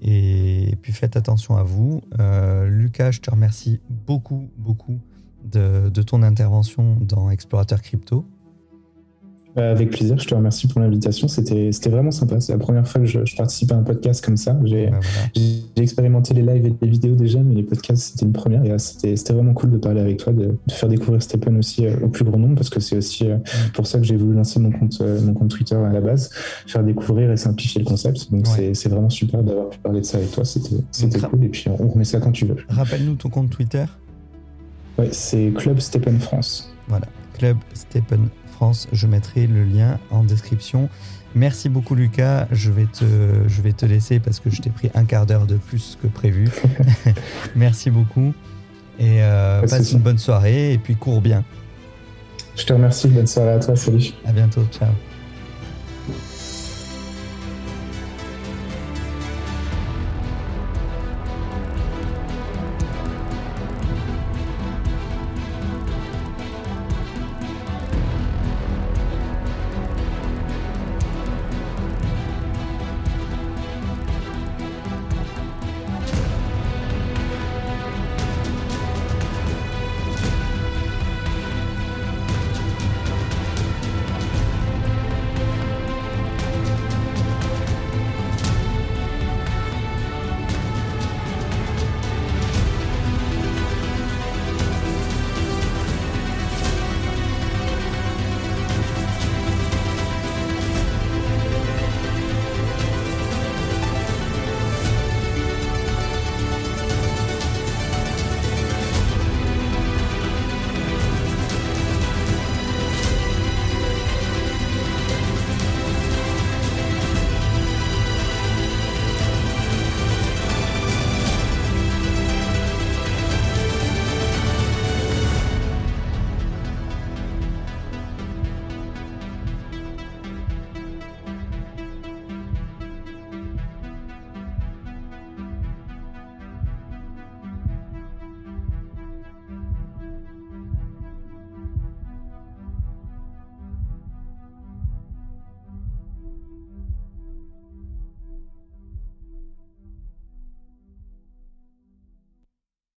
[0.00, 2.02] Et puis faites attention à vous.
[2.18, 5.00] Euh, Lucas, je te remercie beaucoup, beaucoup
[5.44, 8.26] de, de ton intervention dans Explorateur Crypto.
[9.58, 11.26] Euh, avec plaisir, je te remercie pour l'invitation.
[11.28, 12.40] C'était vraiment sympa.
[12.40, 14.56] C'est la première fois que je, participe à un podcast comme ça.
[14.64, 14.90] J'ai
[15.76, 18.64] expérimenté les lives et les vidéos déjà, mais les podcasts, c'était une première.
[18.64, 22.08] Et c'était vraiment cool de parler avec toi, de, faire découvrir Stephen aussi euh, au
[22.08, 23.38] plus grand nombre, parce que c'est aussi euh,
[23.74, 26.30] pour ça que j'ai voulu lancer mon compte, mon compte Twitter à la base,
[26.66, 28.30] faire découvrir et simplifier le concept.
[28.30, 30.44] Donc c'est vraiment super d'avoir pu parler de ça avec toi.
[30.44, 31.44] C'était cool.
[31.44, 32.56] Et puis on remet ça quand tu veux.
[32.68, 33.84] Rappelle-nous ton compte Twitter.
[34.98, 36.72] Ouais, c'est Club Stephen France.
[36.88, 38.28] Voilà, Club Stephen
[38.58, 38.88] France.
[38.92, 40.88] Je mettrai le lien en description.
[41.36, 42.48] Merci beaucoup Lucas.
[42.50, 43.04] Je vais te,
[43.46, 46.08] je vais te laisser parce que je t'ai pris un quart d'heure de plus que
[46.08, 46.48] prévu.
[47.56, 48.34] Merci beaucoup.
[48.98, 51.44] Et euh, passe une bonne soirée et puis cours bien.
[52.56, 53.06] Je te remercie.
[53.06, 53.76] Bonne soirée à toi.
[53.76, 54.12] Salut.
[54.26, 54.64] À bientôt.
[54.72, 54.90] Ciao.